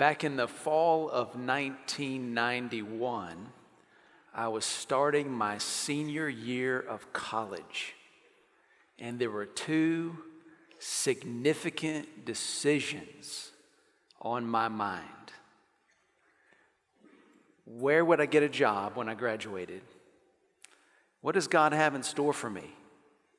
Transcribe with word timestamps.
Back 0.00 0.24
in 0.24 0.36
the 0.36 0.48
fall 0.48 1.10
of 1.10 1.36
1991, 1.36 3.52
I 4.34 4.48
was 4.48 4.64
starting 4.64 5.30
my 5.30 5.58
senior 5.58 6.26
year 6.26 6.80
of 6.80 7.12
college, 7.12 7.94
and 8.98 9.18
there 9.18 9.30
were 9.30 9.44
two 9.44 10.16
significant 10.78 12.24
decisions 12.24 13.50
on 14.22 14.46
my 14.46 14.68
mind. 14.68 15.04
Where 17.66 18.02
would 18.02 18.22
I 18.22 18.26
get 18.26 18.42
a 18.42 18.48
job 18.48 18.96
when 18.96 19.10
I 19.10 19.14
graduated? 19.14 19.82
What 21.20 21.34
does 21.34 21.46
God 21.46 21.74
have 21.74 21.94
in 21.94 22.02
store 22.02 22.32
for 22.32 22.48
me 22.48 22.70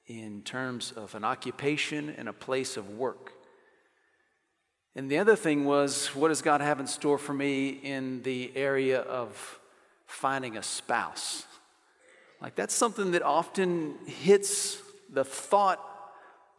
in 0.05 0.43
terms 0.43 0.91
of 0.91 1.15
an 1.15 1.23
occupation 1.23 2.13
and 2.15 2.29
a 2.29 2.33
place 2.33 2.77
of 2.77 2.91
work? 2.91 3.33
And 4.95 5.09
the 5.09 5.19
other 5.19 5.35
thing 5.37 5.63
was, 5.63 6.07
what 6.15 6.27
does 6.27 6.41
God 6.41 6.59
have 6.59 6.79
in 6.79 6.87
store 6.87 7.17
for 7.17 7.33
me 7.33 7.69
in 7.69 8.23
the 8.23 8.51
area 8.55 8.99
of 8.99 9.59
finding 10.05 10.57
a 10.57 10.63
spouse? 10.63 11.45
Like, 12.41 12.55
that's 12.55 12.73
something 12.73 13.11
that 13.11 13.21
often 13.21 13.95
hits 14.05 14.81
the 15.09 15.23
thought 15.23 15.79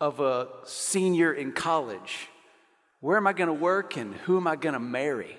of 0.01 0.21
a 0.21 0.49
senior 0.65 1.33
in 1.33 1.53
college. 1.53 2.29
Where 3.01 3.17
am 3.17 3.27
I 3.27 3.33
going 3.33 3.49
to 3.49 3.55
work 3.55 3.97
and 3.97 4.15
who 4.15 4.37
am 4.37 4.47
I 4.47 4.57
going 4.57 4.75
to 4.75 4.81
marry? 4.81 5.37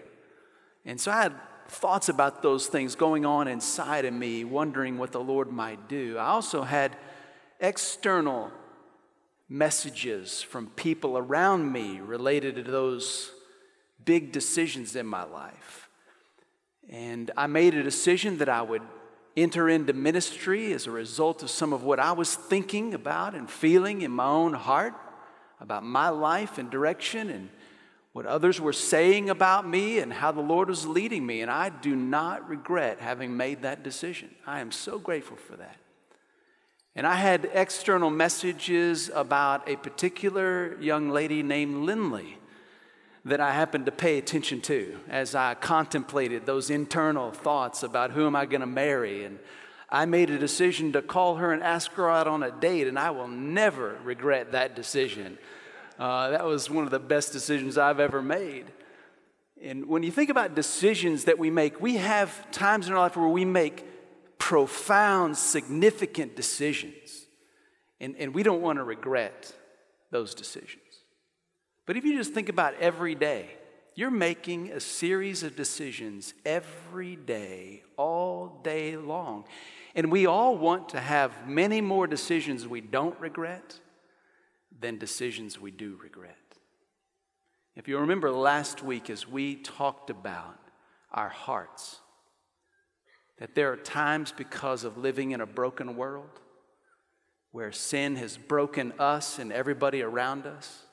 And 0.85 0.99
so 0.99 1.11
I 1.11 1.23
had 1.23 1.33
thoughts 1.67 2.09
about 2.09 2.43
those 2.43 2.67
things 2.67 2.93
going 2.93 3.25
on 3.25 3.47
inside 3.47 4.05
of 4.05 4.13
me, 4.13 4.43
wondering 4.43 4.97
what 4.97 5.11
the 5.11 5.19
Lord 5.19 5.51
might 5.51 5.87
do. 5.89 6.17
I 6.17 6.25
also 6.25 6.61
had 6.61 6.95
external 7.59 8.51
messages 9.53 10.41
from 10.41 10.65
people 10.65 11.15
around 11.15 11.71
me 11.71 11.99
related 11.99 12.55
to 12.55 12.63
those 12.63 13.29
big 14.03 14.31
decisions 14.31 14.95
in 14.95 15.05
my 15.05 15.23
life. 15.23 15.89
And 16.89 17.29
I 17.37 17.45
made 17.45 17.75
a 17.75 17.83
decision 17.83 18.39
that 18.39 18.49
I 18.49 18.63
would 18.63 18.81
enter 19.37 19.69
into 19.69 19.93
ministry 19.93 20.73
as 20.73 20.87
a 20.87 20.91
result 20.91 21.43
of 21.43 21.51
some 21.51 21.71
of 21.71 21.83
what 21.83 21.99
I 21.99 22.13
was 22.13 22.33
thinking 22.33 22.95
about 22.95 23.35
and 23.35 23.47
feeling 23.47 24.01
in 24.01 24.09
my 24.09 24.25
own 24.25 24.53
heart 24.53 24.95
about 25.61 25.83
my 25.83 26.09
life 26.09 26.57
and 26.57 26.71
direction 26.71 27.29
and 27.29 27.49
what 28.11 28.25
others 28.25 28.59
were 28.59 28.73
saying 28.73 29.29
about 29.29 29.67
me 29.67 29.99
and 29.99 30.11
how 30.11 30.31
the 30.31 30.41
Lord 30.41 30.67
was 30.67 30.87
leading 30.87 31.23
me. 31.27 31.41
And 31.41 31.51
I 31.51 31.69
do 31.69 31.95
not 31.95 32.49
regret 32.49 32.99
having 32.99 33.37
made 33.37 33.61
that 33.61 33.83
decision. 33.83 34.33
I 34.47 34.61
am 34.61 34.71
so 34.71 34.97
grateful 34.97 35.37
for 35.37 35.55
that. 35.57 35.77
And 36.95 37.07
I 37.07 37.15
had 37.15 37.49
external 37.53 38.11
messages 38.11 39.09
about 39.13 39.67
a 39.67 39.77
particular 39.77 40.77
young 40.79 41.09
lady 41.09 41.41
named 41.41 41.85
Lindley 41.85 42.37
that 43.25 43.39
I 43.39 43.51
happened 43.51 43.87
to 43.87 43.91
pay 43.91 44.19
attention 44.19 44.61
to 44.61 44.99
as 45.09 45.33
I 45.33 45.55
contemplated 45.55 46.45
those 46.45 46.69
internal 46.69 47.31
thoughts 47.31 47.81
about 47.81 48.11
who 48.11 48.27
am 48.27 48.35
I 48.35 48.45
going 48.45 48.61
to 48.61 48.67
marry. 48.67 49.23
And 49.25 49.39
I 49.89 50.05
made 50.05 50.29
a 50.29 50.37
decision 50.37 50.91
to 50.93 51.01
call 51.01 51.37
her 51.37 51.51
and 51.51 51.63
ask 51.63 51.91
her 51.93 52.11
out 52.11 52.27
on 52.27 52.43
a 52.43 52.51
date, 52.51 52.87
and 52.87 52.99
I 52.99 53.09
will 53.09 53.27
never 53.27 53.97
regret 54.03 54.51
that 54.51 54.75
decision. 54.75 55.39
Uh, 55.97 56.29
that 56.31 56.45
was 56.45 56.69
one 56.69 56.83
of 56.83 56.91
the 56.91 56.99
best 56.99 57.31
decisions 57.31 57.77
I've 57.77 57.99
ever 57.99 58.21
made. 58.21 58.65
And 59.63 59.87
when 59.87 60.03
you 60.03 60.11
think 60.11 60.29
about 60.29 60.53
decisions 60.53 61.23
that 61.23 61.39
we 61.39 61.49
make, 61.49 61.81
we 61.81 61.95
have 61.95 62.51
times 62.51 62.87
in 62.87 62.93
our 62.93 62.99
life 62.99 63.15
where 63.15 63.27
we 63.27 63.45
make 63.45 63.85
profound, 64.43 65.37
significant 65.37 66.35
decisions. 66.35 67.27
And, 68.01 68.13
and 68.19 68.35
we 68.35 68.43
don't 68.43 68.61
want 68.61 68.77
to 68.77 68.83
regret 68.83 69.53
those 70.11 70.35
decisions. 70.35 70.81
But 71.85 71.95
if 71.95 72.03
you 72.03 72.17
just 72.17 72.33
think 72.33 72.49
about 72.49 72.73
every 72.81 73.15
day, 73.15 73.51
you're 73.95 74.11
making 74.11 74.71
a 74.71 74.81
series 74.81 75.43
of 75.43 75.55
decisions 75.55 76.33
every 76.45 77.15
day, 77.15 77.83
all 77.95 78.59
day 78.65 78.97
long. 78.97 79.45
And 79.95 80.11
we 80.11 80.25
all 80.25 80.57
want 80.57 80.89
to 80.89 80.99
have 80.99 81.47
many 81.47 81.79
more 81.79 82.05
decisions 82.05 82.67
we 82.67 82.81
don't 82.81 83.17
regret 83.21 83.79
than 84.77 84.97
decisions 84.97 85.57
we 85.57 85.71
do 85.71 85.97
regret. 86.03 86.35
If 87.77 87.87
you 87.87 87.97
remember 87.97 88.29
last 88.29 88.83
week, 88.83 89.09
as 89.09 89.25
we 89.25 89.55
talked 89.55 90.09
about 90.09 90.59
our 91.13 91.29
hearts, 91.29 92.01
that 93.39 93.55
there 93.55 93.71
are 93.71 93.77
times 93.77 94.31
because 94.31 94.83
of 94.83 94.97
living 94.97 95.31
in 95.31 95.41
a 95.41 95.45
broken 95.45 95.95
world 95.95 96.39
where 97.51 97.71
sin 97.71 98.15
has 98.15 98.35
broken 98.35 98.91
us 98.97 99.37
and 99.37 99.51
everybody 99.51 100.01
around 100.01 100.45
us, 100.45 100.85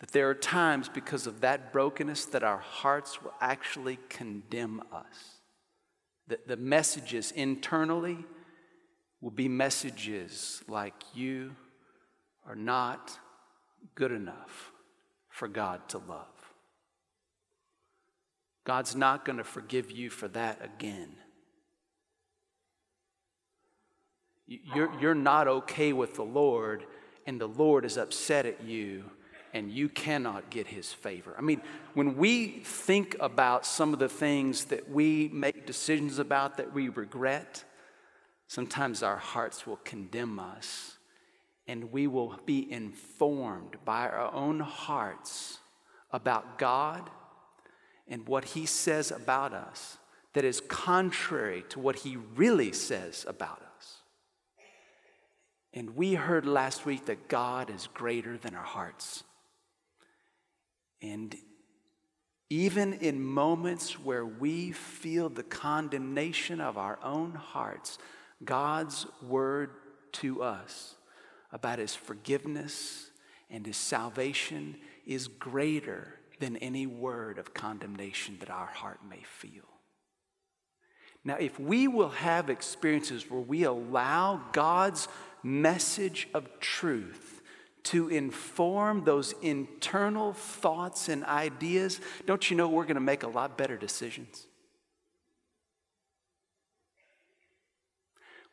that 0.00 0.12
there 0.12 0.28
are 0.28 0.34
times 0.34 0.88
because 0.88 1.26
of 1.26 1.42
that 1.42 1.72
brokenness 1.72 2.24
that 2.26 2.42
our 2.42 2.58
hearts 2.58 3.22
will 3.22 3.34
actually 3.40 3.98
condemn 4.08 4.82
us. 4.92 5.40
That 6.26 6.48
the 6.48 6.56
messages 6.56 7.32
internally 7.32 8.24
will 9.20 9.30
be 9.30 9.48
messages 9.48 10.62
like, 10.68 10.94
You 11.12 11.54
are 12.46 12.56
not 12.56 13.18
good 13.94 14.12
enough 14.12 14.72
for 15.28 15.48
God 15.48 15.86
to 15.90 15.98
love. 15.98 16.26
God's 18.64 18.96
not 18.96 19.24
going 19.24 19.38
to 19.38 19.44
forgive 19.44 19.90
you 19.90 20.08
for 20.08 20.28
that 20.28 20.64
again. 20.64 21.16
You're, 24.46 24.92
you're 25.00 25.14
not 25.14 25.48
okay 25.48 25.92
with 25.92 26.14
the 26.14 26.24
Lord, 26.24 26.84
and 27.26 27.40
the 27.40 27.48
Lord 27.48 27.84
is 27.84 27.96
upset 27.96 28.44
at 28.44 28.62
you, 28.62 29.04
and 29.54 29.70
you 29.70 29.88
cannot 29.88 30.50
get 30.50 30.66
his 30.66 30.92
favor. 30.92 31.34
I 31.38 31.40
mean, 31.40 31.62
when 31.94 32.16
we 32.16 32.48
think 32.48 33.16
about 33.20 33.64
some 33.64 33.92
of 33.92 33.98
the 33.98 34.08
things 34.08 34.66
that 34.66 34.90
we 34.90 35.28
make 35.28 35.64
decisions 35.66 36.18
about 36.18 36.58
that 36.58 36.74
we 36.74 36.88
regret, 36.90 37.64
sometimes 38.48 39.02
our 39.02 39.16
hearts 39.16 39.66
will 39.66 39.78
condemn 39.84 40.38
us, 40.38 40.98
and 41.66 41.90
we 41.90 42.06
will 42.06 42.38
be 42.44 42.70
informed 42.70 43.76
by 43.84 44.08
our 44.08 44.30
own 44.34 44.60
hearts 44.60 45.58
about 46.10 46.58
God 46.58 47.08
and 48.06 48.26
what 48.28 48.44
he 48.44 48.66
says 48.66 49.10
about 49.10 49.54
us 49.54 49.96
that 50.34 50.44
is 50.44 50.60
contrary 50.68 51.64
to 51.70 51.78
what 51.78 51.96
he 51.96 52.16
really 52.16 52.72
says 52.72 53.24
about. 53.26 53.63
And 55.74 55.96
we 55.96 56.14
heard 56.14 56.46
last 56.46 56.86
week 56.86 57.06
that 57.06 57.28
God 57.28 57.68
is 57.68 57.88
greater 57.92 58.38
than 58.38 58.54
our 58.54 58.64
hearts. 58.64 59.24
And 61.02 61.34
even 62.48 62.94
in 62.94 63.22
moments 63.22 63.98
where 63.98 64.24
we 64.24 64.70
feel 64.70 65.28
the 65.28 65.42
condemnation 65.42 66.60
of 66.60 66.78
our 66.78 67.00
own 67.02 67.34
hearts, 67.34 67.98
God's 68.44 69.06
word 69.20 69.70
to 70.12 70.44
us 70.44 70.94
about 71.50 71.80
his 71.80 71.94
forgiveness 71.94 73.10
and 73.50 73.66
his 73.66 73.76
salvation 73.76 74.76
is 75.04 75.26
greater 75.26 76.14
than 76.38 76.56
any 76.58 76.86
word 76.86 77.36
of 77.38 77.52
condemnation 77.52 78.36
that 78.38 78.50
our 78.50 78.66
heart 78.66 79.00
may 79.08 79.22
feel. 79.24 79.64
Now, 81.24 81.36
if 81.36 81.58
we 81.58 81.88
will 81.88 82.10
have 82.10 82.50
experiences 82.50 83.28
where 83.30 83.40
we 83.40 83.64
allow 83.64 84.42
God's 84.52 85.08
message 85.44 86.28
of 86.34 86.48
truth 86.60 87.42
to 87.84 88.08
inform 88.08 89.04
those 89.04 89.34
internal 89.42 90.32
thoughts 90.32 91.08
and 91.08 91.22
ideas, 91.24 92.00
don't 92.26 92.50
you 92.50 92.56
know 92.56 92.68
we're 92.68 92.84
going 92.84 92.94
to 92.94 93.00
make 93.00 93.22
a 93.22 93.28
lot 93.28 93.58
better 93.58 93.76
decisions? 93.76 94.46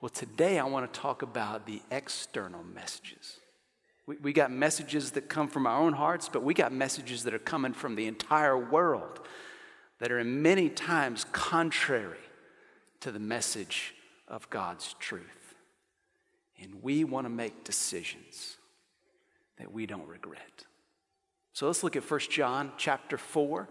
Well, 0.01 0.09
today 0.09 0.59
I 0.59 0.65
want 0.65 0.91
to 0.91 0.99
talk 0.99 1.21
about 1.21 1.65
the 1.65 1.81
external 1.91 2.63
messages. 2.63 3.37
We, 4.07 4.17
we 4.17 4.33
got 4.33 4.51
messages 4.51 5.11
that 5.11 5.29
come 5.29 5.47
from 5.47 5.67
our 5.67 5.79
own 5.79 5.93
hearts, 5.93 6.27
but 6.27 6.43
we 6.43 6.53
got 6.53 6.73
messages 6.73 7.23
that 7.23 7.33
are 7.33 7.39
coming 7.39 7.73
from 7.73 7.95
the 7.95 8.07
entire 8.07 8.57
world 8.57 9.19
that 9.99 10.11
are 10.11 10.19
in 10.19 10.41
many 10.41 10.69
times 10.69 11.25
contrary 11.31 12.17
to 13.01 13.11
the 13.11 13.19
message 13.19 13.93
of 14.27 14.49
God's 14.49 14.95
truth. 14.99 15.40
And 16.61 16.83
we 16.83 17.03
want 17.03 17.25
to 17.25 17.29
make 17.29 17.63
decisions 17.63 18.57
that 19.57 19.71
we 19.71 19.85
don't 19.85 20.07
regret. 20.07 20.65
So 21.53 21.67
let's 21.67 21.83
look 21.83 21.95
at 21.95 22.09
1 22.09 22.19
John 22.29 22.71
chapter 22.77 23.17
4, 23.17 23.67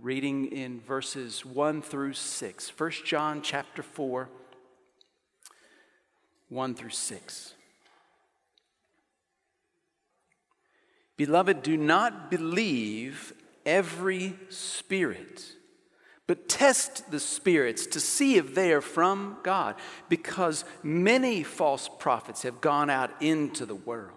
reading 0.00 0.46
in 0.46 0.80
verses 0.80 1.44
1 1.44 1.82
through 1.82 2.14
6. 2.14 2.78
1 2.78 2.90
John 3.04 3.42
chapter 3.42 3.82
4, 3.82 4.28
1 6.48 6.74
through 6.74 6.90
6. 6.90 7.54
Beloved, 11.16 11.62
do 11.62 11.76
not 11.76 12.30
believe 12.30 13.32
every 13.64 14.34
spirit 14.48 15.54
but 16.32 16.48
test 16.48 17.10
the 17.10 17.20
spirits 17.20 17.86
to 17.86 18.00
see 18.00 18.36
if 18.36 18.54
they 18.54 18.72
are 18.72 18.80
from 18.80 19.36
God, 19.42 19.74
because 20.08 20.64
many 20.82 21.42
false 21.42 21.90
prophets 21.98 22.40
have 22.40 22.62
gone 22.62 22.88
out 22.88 23.10
into 23.20 23.66
the 23.66 23.74
world. 23.74 24.16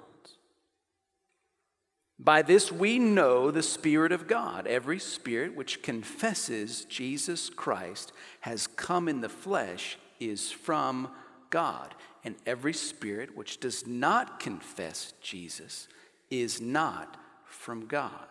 By 2.17 2.41
this 2.41 2.71
we 2.71 2.99
know 2.99 3.51
the 3.51 3.61
Spirit 3.61 4.13
of 4.13 4.27
God. 4.27 4.65
Every 4.65 4.97
spirit 4.97 5.57
which 5.57 5.83
confesses 5.83 6.85
Jesus 6.85 7.49
Christ 7.49 8.13
has 8.39 8.65
come 8.65 9.09
in 9.09 9.19
the 9.19 9.27
flesh 9.27 9.97
is 10.17 10.49
from 10.51 11.09
God. 11.49 11.95
And 12.23 12.35
every 12.45 12.71
spirit 12.71 13.35
which 13.35 13.59
does 13.59 13.85
not 13.85 14.39
confess 14.39 15.13
Jesus 15.19 15.89
is 16.29 16.61
not 16.61 17.17
from 17.43 17.87
God. 17.87 18.29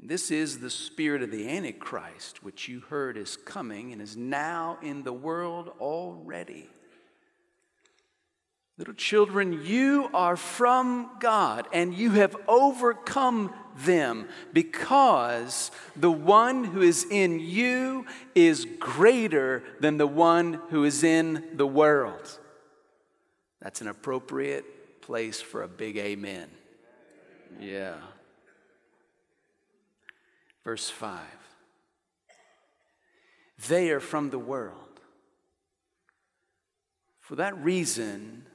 And 0.00 0.08
this 0.10 0.30
is 0.30 0.58
the 0.58 0.70
spirit 0.70 1.22
of 1.22 1.30
the 1.30 1.48
Antichrist, 1.48 2.42
which 2.42 2.68
you 2.68 2.80
heard 2.80 3.16
is 3.16 3.36
coming 3.36 3.92
and 3.92 4.00
is 4.00 4.16
now 4.16 4.78
in 4.82 5.02
the 5.02 5.12
world 5.12 5.72
already. 5.80 6.68
Little 8.78 8.94
children, 8.94 9.64
you 9.64 10.10
are 10.12 10.36
from 10.36 11.08
God 11.18 11.66
and 11.72 11.94
you 11.94 12.10
have 12.10 12.36
overcome 12.46 13.54
them 13.78 14.28
because 14.52 15.70
the 15.96 16.10
one 16.10 16.62
who 16.64 16.82
is 16.82 17.06
in 17.10 17.40
you 17.40 18.04
is 18.34 18.66
greater 18.78 19.62
than 19.80 19.96
the 19.96 20.06
one 20.06 20.60
who 20.68 20.84
is 20.84 21.02
in 21.04 21.42
the 21.54 21.66
world. 21.66 22.38
That's 23.62 23.80
an 23.80 23.88
appropriate 23.88 25.00
place 25.00 25.40
for 25.40 25.62
a 25.62 25.68
big 25.68 25.96
amen. 25.96 26.48
Yeah. 27.58 27.94
Verse 30.66 30.90
5 30.90 31.20
They 33.68 33.92
are 33.92 34.00
from 34.00 34.30
the 34.30 34.38
world. 34.38 35.00
For 37.20 37.36
that 37.36 37.56
reason, 37.62 38.46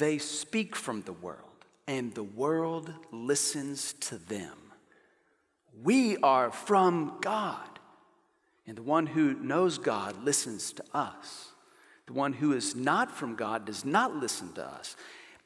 they 0.00 0.18
speak 0.18 0.74
from 0.74 1.02
the 1.02 1.12
world, 1.12 1.66
and 1.86 2.12
the 2.14 2.24
world 2.24 2.92
listens 3.12 3.92
to 3.92 4.18
them. 4.18 4.56
We 5.84 6.16
are 6.16 6.50
from 6.50 7.18
God, 7.20 7.78
and 8.66 8.76
the 8.76 8.82
one 8.82 9.06
who 9.06 9.34
knows 9.34 9.78
God 9.78 10.24
listens 10.24 10.72
to 10.72 10.84
us. 10.92 11.52
The 12.08 12.12
one 12.12 12.32
who 12.32 12.54
is 12.54 12.74
not 12.74 13.12
from 13.12 13.36
God 13.36 13.66
does 13.66 13.84
not 13.84 14.16
listen 14.16 14.52
to 14.54 14.66
us. 14.66 14.96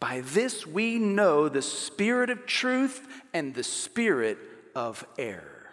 By 0.00 0.22
this 0.22 0.66
we 0.66 0.98
know 0.98 1.50
the 1.50 1.60
spirit 1.60 2.30
of 2.30 2.46
truth 2.46 3.06
and 3.34 3.54
the 3.54 3.64
spirit 3.64 4.38
of 4.74 5.06
error. 5.18 5.70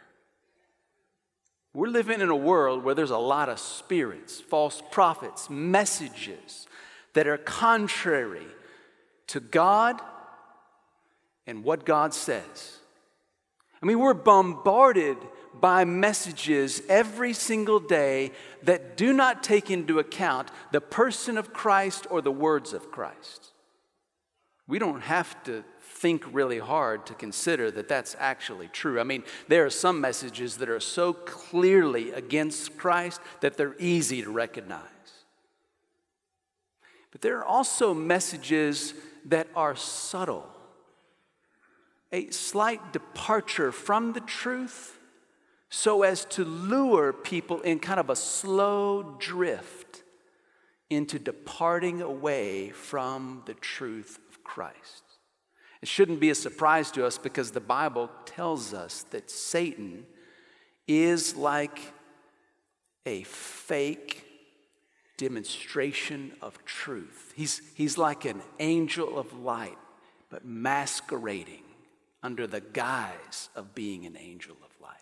We're 1.74 1.88
living 1.88 2.22
in 2.22 2.30
a 2.30 2.36
world 2.36 2.84
where 2.84 2.96
there's 2.96 3.12
a 3.12 3.18
lot 3.18 3.50
of 3.50 3.60
spirits, 3.60 4.42
false 4.42 4.82
prophets, 4.92 5.50
messages 5.50 6.68
that 7.14 7.28
are 7.28 7.38
contrary 7.38 8.48
to 9.28 9.40
God 9.40 10.02
and 11.46 11.64
what 11.64 11.86
God 11.86 12.14
says. 12.14 12.78
I 13.82 13.86
mean, 13.86 14.00
we're 14.00 14.14
bombarded 14.14 15.18
by 15.54 15.86
messages 15.86 16.82
every 16.90 17.34
single 17.34 17.80
day 17.80 18.32
that 18.64 18.98
do 18.98 19.14
not 19.14 19.44
take 19.44 19.72
into 19.72 20.00
account 20.00 20.50
the 20.72 20.82
person 20.82 21.38
of 21.38 21.54
Christ 21.54 22.08
or 22.10 22.22
the 22.22 22.32
words 22.32 22.74
of 22.74 22.92
Christ. 22.92 23.52
We 24.68 24.80
don't 24.80 25.02
have 25.02 25.44
to 25.46 25.64
think 26.00 26.24
really 26.32 26.60
hard 26.60 27.06
to 27.06 27.14
consider 27.14 27.70
that 27.72 27.90
that's 27.90 28.16
actually 28.20 28.70
true. 28.70 29.00
I 29.00 29.04
mean, 29.04 29.24
there 29.50 29.66
are 29.66 29.70
some 29.70 30.00
messages 30.00 30.58
that 30.58 30.70
are 30.70 30.80
so 30.80 31.12
clearly 31.12 32.12
against 32.12 32.78
Christ 32.78 33.20
that 33.42 33.58
they're 33.58 33.76
easy 33.80 34.22
to 34.24 34.32
recognize. 34.32 34.84
But 37.12 37.22
there 37.22 37.38
are 37.40 37.46
also 37.46 37.94
messages 37.94 38.94
that 39.26 39.48
are 39.56 39.76
subtle, 39.76 40.48
a 42.14 42.30
slight 42.30 42.94
departure 42.94 43.72
from 43.72 44.14
the 44.14 44.22
truth 44.22 44.98
so 45.70 46.04
as 46.04 46.24
to 46.26 46.46
lure 46.46 47.12
people 47.12 47.60
in 47.62 47.80
kind 47.80 48.00
of 48.00 48.10
a 48.10 48.16
slow 48.16 49.18
drift 49.20 50.04
into 50.90 51.20
departing 51.20 52.02
away 52.02 52.70
from 52.70 53.44
the 53.46 53.54
truth 53.54 54.18
of 54.30 54.44
Christ. 54.44 55.09
It 55.82 55.88
shouldn't 55.88 56.20
be 56.20 56.30
a 56.30 56.36
surprise 56.36 56.92
to 56.92 57.06
us 57.06 57.18
because 57.18 57.52
the 57.52 57.62
Bible 57.62 58.10
tells 58.26 58.74
us 58.74 59.04
that 59.12 59.32
Satan 59.32 60.06
is 60.88 61.36
like 61.36 61.80
a 63.06 63.24
fake 63.24 64.26
demonstration 65.18 66.32
of 66.42 66.64
truth. 66.66 67.34
He's, 67.36 67.62
he's 67.76 67.98
like 67.98 68.26
an 68.26 68.42
angel 68.60 69.18
of 69.18 69.34
light, 69.40 69.78
but 70.30 70.46
masquerading 70.46 71.64
under 72.24 72.48
the 72.48 72.62
guise 72.62 73.50
of 73.56 73.76
being 73.76 74.06
an 74.06 74.18
angel 74.18 74.56
of 74.64 74.72
light. 74.82 74.96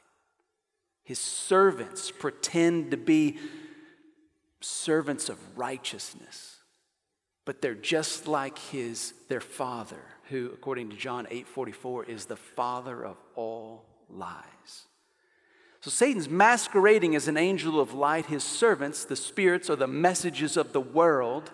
His 1.03 1.19
servants 1.19 2.11
pretend 2.11 2.91
to 2.91 2.97
be 2.97 3.37
servants 4.59 5.29
of 5.29 5.37
righteousness, 5.57 6.57
but 7.45 7.61
they're 7.61 7.75
just 7.75 8.27
like 8.27 8.57
his, 8.57 9.13
their 9.29 9.39
father, 9.39 10.01
who, 10.29 10.51
according 10.53 10.89
to 10.89 10.95
John 10.95 11.27
8 11.29 11.47
44, 11.47 12.05
is 12.05 12.25
the 12.25 12.35
father 12.35 13.03
of 13.05 13.17
all 13.35 13.85
lies. 14.09 14.85
So 15.81 15.91
Satan's 15.91 16.29
masquerading 16.29 17.15
as 17.15 17.27
an 17.27 17.37
angel 17.37 17.79
of 17.79 17.93
light. 17.93 18.25
His 18.25 18.43
servants, 18.43 19.05
the 19.05 19.15
spirits 19.15 19.69
or 19.69 19.75
the 19.75 19.87
messages 19.87 20.57
of 20.57 20.73
the 20.73 20.81
world, 20.81 21.51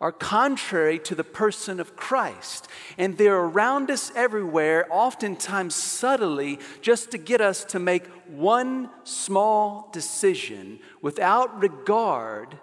are 0.00 0.12
contrary 0.12 0.98
to 1.00 1.14
the 1.14 1.24
person 1.24 1.78
of 1.78 1.94
Christ. 1.94 2.68
And 2.96 3.18
they're 3.18 3.36
around 3.36 3.90
us 3.90 4.10
everywhere, 4.14 4.86
oftentimes 4.90 5.74
subtly, 5.74 6.58
just 6.80 7.10
to 7.10 7.18
get 7.18 7.40
us 7.40 7.64
to 7.64 7.78
make 7.78 8.06
one 8.26 8.88
small 9.04 9.90
decision 9.92 10.78
without 11.02 11.60
regard 11.60 12.56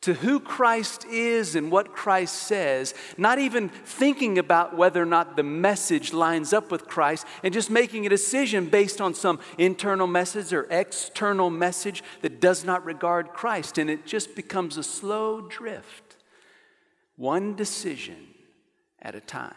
to 0.00 0.14
who 0.14 0.38
Christ 0.38 1.04
is 1.06 1.56
and 1.56 1.72
what 1.72 1.92
Christ 1.92 2.34
says, 2.34 2.94
not 3.16 3.38
even 3.38 3.68
thinking 3.68 4.38
about 4.38 4.76
whether 4.76 5.02
or 5.02 5.06
not 5.06 5.36
the 5.36 5.42
message 5.42 6.12
lines 6.12 6.52
up 6.52 6.70
with 6.70 6.86
Christ, 6.86 7.26
and 7.42 7.52
just 7.52 7.68
making 7.68 8.06
a 8.06 8.08
decision 8.08 8.66
based 8.66 9.00
on 9.00 9.12
some 9.14 9.40
internal 9.58 10.06
message 10.06 10.52
or 10.52 10.68
external 10.70 11.50
message 11.50 12.04
that 12.22 12.40
does 12.40 12.64
not 12.64 12.84
regard 12.84 13.30
Christ. 13.30 13.76
And 13.76 13.90
it 13.90 14.06
just 14.06 14.36
becomes 14.36 14.76
a 14.76 14.84
slow 14.84 15.40
drift, 15.40 16.16
one 17.16 17.56
decision 17.56 18.28
at 19.02 19.16
a 19.16 19.20
time. 19.20 19.54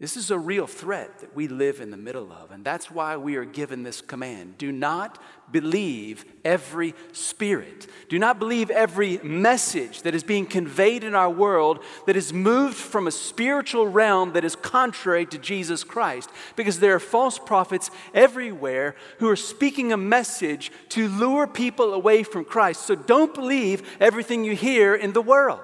This 0.00 0.16
is 0.16 0.32
a 0.32 0.38
real 0.38 0.66
threat 0.66 1.20
that 1.20 1.36
we 1.36 1.46
live 1.46 1.80
in 1.80 1.92
the 1.92 1.96
middle 1.96 2.32
of, 2.32 2.50
and 2.50 2.64
that's 2.64 2.90
why 2.90 3.16
we 3.16 3.36
are 3.36 3.44
given 3.44 3.84
this 3.84 4.00
command. 4.00 4.58
Do 4.58 4.72
not 4.72 5.22
believe 5.52 6.24
every 6.44 6.94
spirit. 7.12 7.86
Do 8.08 8.18
not 8.18 8.40
believe 8.40 8.72
every 8.72 9.18
message 9.18 10.02
that 10.02 10.14
is 10.14 10.24
being 10.24 10.46
conveyed 10.46 11.04
in 11.04 11.14
our 11.14 11.30
world 11.30 11.78
that 12.06 12.16
is 12.16 12.32
moved 12.32 12.74
from 12.74 13.06
a 13.06 13.12
spiritual 13.12 13.86
realm 13.86 14.32
that 14.32 14.44
is 14.44 14.56
contrary 14.56 15.26
to 15.26 15.38
Jesus 15.38 15.84
Christ, 15.84 16.28
because 16.56 16.80
there 16.80 16.96
are 16.96 17.00
false 17.00 17.38
prophets 17.38 17.88
everywhere 18.12 18.96
who 19.20 19.30
are 19.30 19.36
speaking 19.36 19.92
a 19.92 19.96
message 19.96 20.72
to 20.88 21.06
lure 21.06 21.46
people 21.46 21.94
away 21.94 22.24
from 22.24 22.44
Christ. 22.44 22.84
So 22.84 22.96
don't 22.96 23.32
believe 23.32 23.96
everything 24.00 24.42
you 24.42 24.56
hear 24.56 24.92
in 24.96 25.12
the 25.12 25.22
world. 25.22 25.60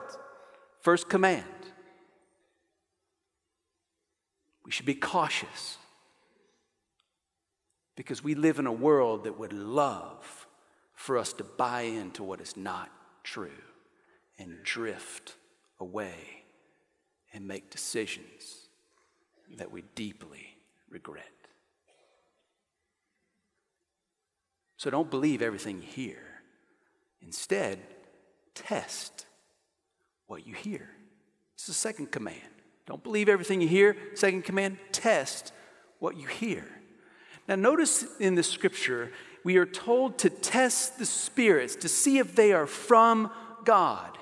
First 0.83 1.09
command. 1.09 1.45
We 4.71 4.73
should 4.73 4.87
be 4.87 4.95
cautious 4.95 5.79
because 7.97 8.23
we 8.23 8.37
live 8.37 8.61
in 8.61 8.69
a 8.69 8.73
world 8.73 9.25
that 9.25 9.37
would 9.37 9.53
love 9.53 10.47
for 10.95 11.19
us 11.19 11.33
to 11.33 11.43
buy 11.43 11.81
into 11.81 12.23
what 12.23 12.41
is 12.41 12.57
not 12.57 12.89
true 13.25 13.51
and 14.39 14.63
drift 14.63 15.35
away 15.81 16.45
and 17.33 17.49
make 17.49 17.71
decisions 17.71 18.69
that 19.57 19.73
we 19.73 19.83
deeply 19.97 20.57
regret. 20.89 21.25
So 24.77 24.89
don't 24.89 25.11
believe 25.11 25.43
everything 25.43 25.79
you 25.79 25.89
hear. 25.89 26.23
Instead, 27.21 27.81
test 28.55 29.27
what 30.29 30.47
you 30.47 30.55
hear. 30.55 30.91
It's 31.55 31.67
the 31.67 31.73
second 31.73 32.13
command. 32.13 32.60
Don't 32.91 33.05
believe 33.05 33.29
everything 33.29 33.61
you 33.61 33.69
hear. 33.69 33.97
Second 34.15 34.45
command, 34.45 34.77
test 34.91 35.53
what 36.01 36.17
you 36.17 36.27
hear. 36.27 36.65
Now, 37.47 37.55
notice 37.55 38.05
in 38.19 38.35
the 38.35 38.43
scripture, 38.43 39.13
we 39.45 39.59
are 39.59 39.65
told 39.65 40.19
to 40.19 40.29
test 40.29 40.99
the 40.99 41.07
spirits 41.07 41.77
to 41.77 41.89
see 41.89 42.19
if 42.19 42.35
they 42.35 42.53
are 42.53 42.67
from 42.67 43.31
God. 43.65 44.19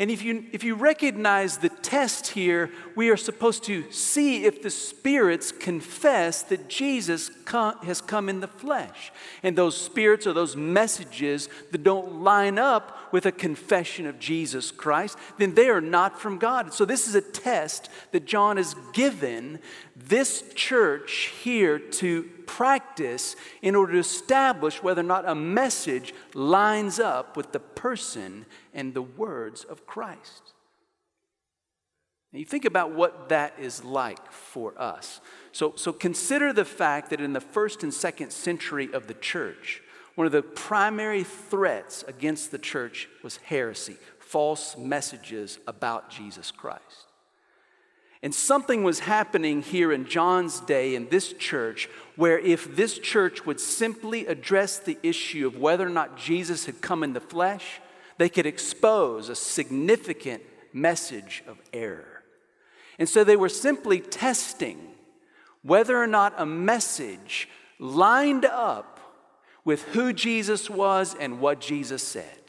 And 0.00 0.10
if 0.10 0.22
you, 0.22 0.46
if 0.50 0.64
you 0.64 0.76
recognize 0.76 1.58
the 1.58 1.68
test 1.68 2.28
here, 2.28 2.70
we 2.96 3.10
are 3.10 3.18
supposed 3.18 3.64
to 3.64 3.92
see 3.92 4.46
if 4.46 4.62
the 4.62 4.70
spirits 4.70 5.52
confess 5.52 6.40
that 6.44 6.68
Jesus 6.70 7.30
has 7.46 8.00
come 8.00 8.30
in 8.30 8.40
the 8.40 8.48
flesh. 8.48 9.12
And 9.42 9.58
those 9.58 9.76
spirits 9.76 10.26
or 10.26 10.32
those 10.32 10.56
messages 10.56 11.50
that 11.70 11.82
don't 11.82 12.22
line 12.22 12.58
up 12.58 13.12
with 13.12 13.26
a 13.26 13.32
confession 13.32 14.06
of 14.06 14.18
Jesus 14.18 14.70
Christ, 14.70 15.18
then 15.36 15.54
they 15.54 15.68
are 15.68 15.82
not 15.82 16.18
from 16.18 16.38
God. 16.38 16.72
So, 16.72 16.86
this 16.86 17.06
is 17.06 17.14
a 17.14 17.20
test 17.20 17.90
that 18.12 18.24
John 18.24 18.56
has 18.56 18.74
given 18.94 19.58
this 20.08 20.44
church 20.54 21.32
here 21.42 21.78
to 21.78 22.22
practice 22.46 23.36
in 23.62 23.74
order 23.74 23.94
to 23.94 23.98
establish 23.98 24.82
whether 24.82 25.00
or 25.00 25.04
not 25.04 25.28
a 25.28 25.34
message 25.34 26.14
lines 26.34 26.98
up 26.98 27.36
with 27.36 27.52
the 27.52 27.60
person 27.60 28.46
and 28.74 28.94
the 28.94 29.02
words 29.02 29.64
of 29.64 29.86
Christ. 29.86 30.52
Now 32.32 32.38
you 32.38 32.44
think 32.44 32.64
about 32.64 32.92
what 32.92 33.28
that 33.30 33.54
is 33.58 33.84
like 33.84 34.30
for 34.30 34.80
us. 34.80 35.20
So, 35.52 35.74
so 35.76 35.92
consider 35.92 36.52
the 36.52 36.64
fact 36.64 37.10
that 37.10 37.20
in 37.20 37.32
the 37.32 37.40
first 37.40 37.82
and 37.82 37.92
second 37.92 38.30
century 38.30 38.88
of 38.92 39.08
the 39.08 39.14
church, 39.14 39.82
one 40.14 40.26
of 40.26 40.32
the 40.32 40.42
primary 40.42 41.24
threats 41.24 42.04
against 42.06 42.50
the 42.50 42.58
church 42.58 43.08
was 43.22 43.38
heresy, 43.38 43.96
false 44.18 44.76
messages 44.76 45.58
about 45.66 46.10
Jesus 46.10 46.50
Christ. 46.50 47.09
And 48.22 48.34
something 48.34 48.82
was 48.82 49.00
happening 49.00 49.62
here 49.62 49.90
in 49.90 50.06
John's 50.06 50.60
day 50.60 50.94
in 50.94 51.08
this 51.08 51.32
church 51.32 51.88
where 52.16 52.38
if 52.38 52.76
this 52.76 52.98
church 52.98 53.46
would 53.46 53.58
simply 53.58 54.26
address 54.26 54.78
the 54.78 54.98
issue 55.02 55.46
of 55.46 55.56
whether 55.56 55.86
or 55.86 55.90
not 55.90 56.18
Jesus 56.18 56.66
had 56.66 56.82
come 56.82 57.02
in 57.02 57.14
the 57.14 57.20
flesh, 57.20 57.80
they 58.18 58.28
could 58.28 58.44
expose 58.44 59.30
a 59.30 59.34
significant 59.34 60.42
message 60.74 61.42
of 61.46 61.58
error. 61.72 62.22
And 62.98 63.08
so 63.08 63.24
they 63.24 63.36
were 63.36 63.48
simply 63.48 64.00
testing 64.00 64.78
whether 65.62 65.96
or 65.96 66.06
not 66.06 66.34
a 66.36 66.44
message 66.44 67.48
lined 67.78 68.44
up 68.44 69.00
with 69.64 69.82
who 69.88 70.12
Jesus 70.12 70.68
was 70.68 71.14
and 71.14 71.40
what 71.40 71.60
Jesus 71.60 72.02
said. 72.02 72.39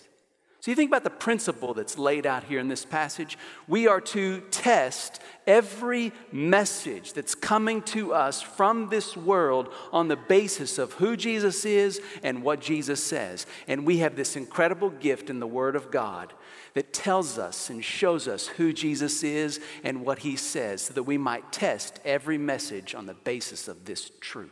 So 0.61 0.69
you 0.69 0.75
think 0.75 0.91
about 0.91 1.03
the 1.03 1.09
principle 1.09 1.73
that's 1.73 1.97
laid 1.97 2.27
out 2.27 2.43
here 2.43 2.59
in 2.59 2.67
this 2.67 2.85
passage. 2.85 3.35
We 3.67 3.87
are 3.87 3.99
to 4.01 4.41
test 4.51 5.19
every 5.47 6.11
message 6.31 7.13
that's 7.13 7.33
coming 7.33 7.81
to 7.83 8.13
us 8.13 8.43
from 8.43 8.89
this 8.89 9.17
world 9.17 9.73
on 9.91 10.07
the 10.07 10.15
basis 10.15 10.77
of 10.77 10.93
who 10.93 11.17
Jesus 11.17 11.65
is 11.65 11.99
and 12.21 12.43
what 12.43 12.61
Jesus 12.61 13.03
says. 13.03 13.47
And 13.67 13.87
we 13.87 13.97
have 13.97 14.15
this 14.15 14.35
incredible 14.35 14.91
gift 14.91 15.31
in 15.31 15.39
the 15.39 15.47
Word 15.47 15.75
of 15.75 15.89
God 15.89 16.31
that 16.75 16.93
tells 16.93 17.39
us 17.39 17.71
and 17.71 17.83
shows 17.83 18.27
us 18.27 18.45
who 18.45 18.71
Jesus 18.71 19.23
is 19.23 19.59
and 19.83 20.05
what 20.05 20.19
He 20.19 20.35
says 20.35 20.83
so 20.83 20.93
that 20.93 21.03
we 21.03 21.17
might 21.17 21.51
test 21.51 21.99
every 22.05 22.37
message 22.37 22.93
on 22.93 23.07
the 23.07 23.15
basis 23.15 23.67
of 23.67 23.85
this 23.85 24.11
truth. 24.19 24.51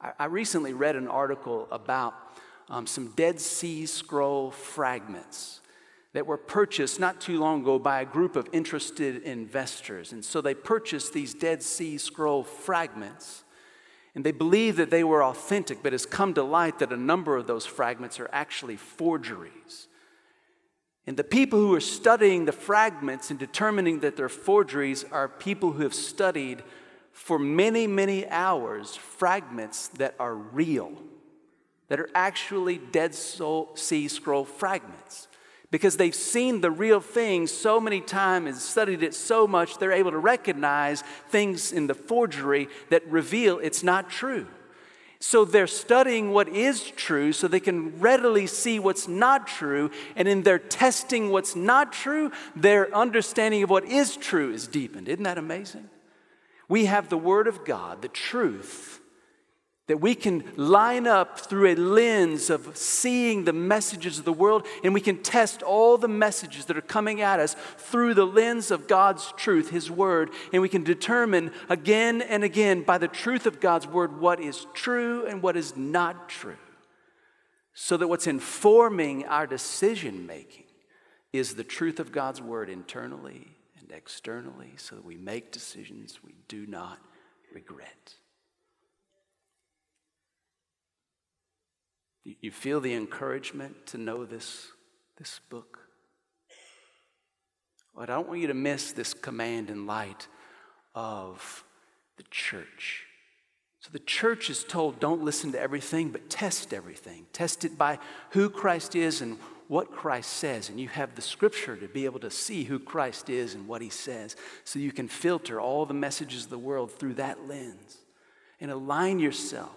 I, 0.00 0.26
recently 0.26 0.74
read 0.74 0.94
an 0.94 1.08
article 1.08 1.66
about 1.72 2.27
um, 2.70 2.86
some 2.86 3.12
Dead 3.16 3.40
Sea 3.40 3.86
Scroll 3.86 4.50
fragments 4.50 5.60
that 6.12 6.26
were 6.26 6.36
purchased 6.36 6.98
not 6.98 7.20
too 7.20 7.38
long 7.38 7.62
ago 7.62 7.78
by 7.78 8.00
a 8.00 8.04
group 8.04 8.34
of 8.36 8.48
interested 8.52 9.22
investors. 9.22 10.12
And 10.12 10.24
so 10.24 10.40
they 10.40 10.54
purchased 10.54 11.12
these 11.12 11.34
Dead 11.34 11.62
Sea 11.62 11.98
Scroll 11.98 12.44
fragments. 12.44 13.44
And 14.14 14.24
they 14.24 14.32
believe 14.32 14.76
that 14.76 14.90
they 14.90 15.04
were 15.04 15.22
authentic, 15.22 15.82
but 15.82 15.94
it's 15.94 16.06
come 16.06 16.34
to 16.34 16.42
light 16.42 16.78
that 16.78 16.92
a 16.92 16.96
number 16.96 17.36
of 17.36 17.46
those 17.46 17.66
fragments 17.66 18.18
are 18.18 18.28
actually 18.32 18.76
forgeries. 18.76 19.86
And 21.06 21.16
the 21.16 21.24
people 21.24 21.58
who 21.58 21.74
are 21.74 21.80
studying 21.80 22.44
the 22.44 22.52
fragments 22.52 23.30
and 23.30 23.38
determining 23.38 24.00
that 24.00 24.16
they're 24.16 24.28
forgeries 24.28 25.04
are 25.10 25.28
people 25.28 25.72
who 25.72 25.82
have 25.82 25.94
studied 25.94 26.62
for 27.12 27.38
many, 27.38 27.86
many 27.86 28.26
hours 28.28 28.94
fragments 28.94 29.88
that 29.88 30.14
are 30.18 30.34
real 30.34 30.92
that 31.88 32.00
are 32.00 32.10
actually 32.14 32.78
Dead 32.78 33.14
Sea 33.14 34.08
Scroll 34.08 34.44
fragments. 34.44 35.28
Because 35.70 35.98
they've 35.98 36.14
seen 36.14 36.62
the 36.62 36.70
real 36.70 37.00
thing 37.00 37.46
so 37.46 37.78
many 37.78 38.00
times 38.00 38.48
and 38.48 38.56
studied 38.56 39.02
it 39.02 39.14
so 39.14 39.46
much, 39.46 39.76
they're 39.76 39.92
able 39.92 40.10
to 40.10 40.18
recognize 40.18 41.02
things 41.28 41.72
in 41.72 41.86
the 41.86 41.94
forgery 41.94 42.68
that 42.88 43.06
reveal 43.06 43.58
it's 43.58 43.82
not 43.82 44.08
true. 44.08 44.46
So 45.20 45.44
they're 45.44 45.66
studying 45.66 46.30
what 46.30 46.48
is 46.48 46.90
true 46.92 47.32
so 47.32 47.48
they 47.48 47.60
can 47.60 47.98
readily 48.00 48.46
see 48.46 48.78
what's 48.78 49.08
not 49.08 49.46
true. 49.46 49.90
And 50.16 50.28
in 50.28 50.42
their 50.42 50.58
testing 50.58 51.30
what's 51.30 51.56
not 51.56 51.92
true, 51.92 52.30
their 52.54 52.94
understanding 52.94 53.62
of 53.62 53.68
what 53.68 53.84
is 53.84 54.16
true 54.16 54.52
is 54.52 54.68
deepened. 54.68 55.08
Isn't 55.08 55.24
that 55.24 55.36
amazing? 55.36 55.90
We 56.68 56.86
have 56.86 57.08
the 57.08 57.18
Word 57.18 57.48
of 57.48 57.64
God, 57.64 58.00
the 58.00 58.08
truth 58.08 58.97
that 59.88 60.00
we 60.00 60.14
can 60.14 60.44
line 60.56 61.06
up 61.06 61.40
through 61.40 61.72
a 61.72 61.74
lens 61.74 62.50
of 62.50 62.76
seeing 62.76 63.44
the 63.44 63.54
messages 63.54 64.18
of 64.18 64.24
the 64.26 64.32
world, 64.32 64.66
and 64.84 64.92
we 64.92 65.00
can 65.00 65.22
test 65.22 65.62
all 65.62 65.96
the 65.96 66.06
messages 66.06 66.66
that 66.66 66.76
are 66.76 66.82
coming 66.82 67.22
at 67.22 67.40
us 67.40 67.56
through 67.78 68.12
the 68.12 68.26
lens 68.26 68.70
of 68.70 68.86
God's 68.86 69.32
truth, 69.32 69.70
His 69.70 69.90
Word, 69.90 70.30
and 70.52 70.60
we 70.60 70.68
can 70.68 70.84
determine 70.84 71.52
again 71.70 72.20
and 72.20 72.44
again 72.44 72.82
by 72.82 72.98
the 72.98 73.08
truth 73.08 73.46
of 73.46 73.60
God's 73.60 73.86
Word 73.86 74.20
what 74.20 74.40
is 74.40 74.66
true 74.74 75.26
and 75.26 75.42
what 75.42 75.56
is 75.56 75.74
not 75.74 76.28
true. 76.28 76.56
So 77.72 77.96
that 77.96 78.08
what's 78.08 78.26
informing 78.26 79.24
our 79.24 79.46
decision 79.46 80.26
making 80.26 80.64
is 81.32 81.54
the 81.54 81.64
truth 81.64 81.98
of 81.98 82.12
God's 82.12 82.42
Word 82.42 82.68
internally 82.68 83.48
and 83.80 83.90
externally, 83.90 84.74
so 84.76 84.96
that 84.96 85.04
we 85.04 85.16
make 85.16 85.50
decisions 85.50 86.18
we 86.22 86.34
do 86.46 86.66
not 86.66 86.98
regret. 87.54 88.17
You 92.40 92.50
feel 92.50 92.80
the 92.80 92.94
encouragement 92.94 93.86
to 93.88 93.98
know 93.98 94.24
this, 94.24 94.68
this 95.16 95.40
book? 95.50 95.78
But 97.94 98.10
I 98.10 98.14
don't 98.14 98.28
want 98.28 98.40
you 98.40 98.46
to 98.46 98.54
miss 98.54 98.92
this 98.92 99.12
command 99.12 99.70
in 99.70 99.86
light 99.86 100.28
of 100.94 101.64
the 102.16 102.22
church. 102.30 103.04
So 103.80 103.90
the 103.92 103.98
church 103.98 104.50
is 104.50 104.64
told 104.64 105.00
don't 105.00 105.24
listen 105.24 105.52
to 105.52 105.60
everything, 105.60 106.10
but 106.10 106.30
test 106.30 106.72
everything. 106.72 107.26
Test 107.32 107.64
it 107.64 107.76
by 107.76 107.98
who 108.30 108.50
Christ 108.50 108.94
is 108.94 109.20
and 109.20 109.38
what 109.66 109.90
Christ 109.90 110.30
says. 110.30 110.68
And 110.68 110.78
you 110.78 110.88
have 110.88 111.14
the 111.14 111.22
scripture 111.22 111.76
to 111.76 111.88
be 111.88 112.04
able 112.04 112.20
to 112.20 112.30
see 112.30 112.64
who 112.64 112.78
Christ 112.78 113.28
is 113.30 113.54
and 113.54 113.66
what 113.66 113.82
he 113.82 113.90
says. 113.90 114.36
So 114.64 114.78
you 114.78 114.92
can 114.92 115.08
filter 115.08 115.60
all 115.60 115.86
the 115.86 115.94
messages 115.94 116.44
of 116.44 116.50
the 116.50 116.58
world 116.58 116.92
through 116.92 117.14
that 117.14 117.46
lens 117.48 117.98
and 118.60 118.70
align 118.70 119.18
yourself 119.18 119.76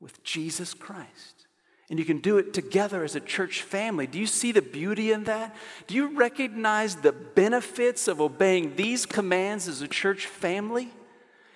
with 0.00 0.22
Jesus 0.22 0.72
Christ. 0.74 1.46
And 1.90 1.98
you 1.98 2.04
can 2.04 2.18
do 2.18 2.38
it 2.38 2.54
together 2.54 3.02
as 3.02 3.16
a 3.16 3.20
church 3.20 3.62
family. 3.62 4.06
Do 4.06 4.20
you 4.20 4.26
see 4.26 4.52
the 4.52 4.62
beauty 4.62 5.10
in 5.10 5.24
that? 5.24 5.56
Do 5.88 5.96
you 5.96 6.16
recognize 6.16 6.96
the 6.96 7.10
benefits 7.10 8.06
of 8.06 8.20
obeying 8.20 8.76
these 8.76 9.04
commands 9.04 9.66
as 9.66 9.82
a 9.82 9.88
church 9.88 10.26
family? 10.26 10.90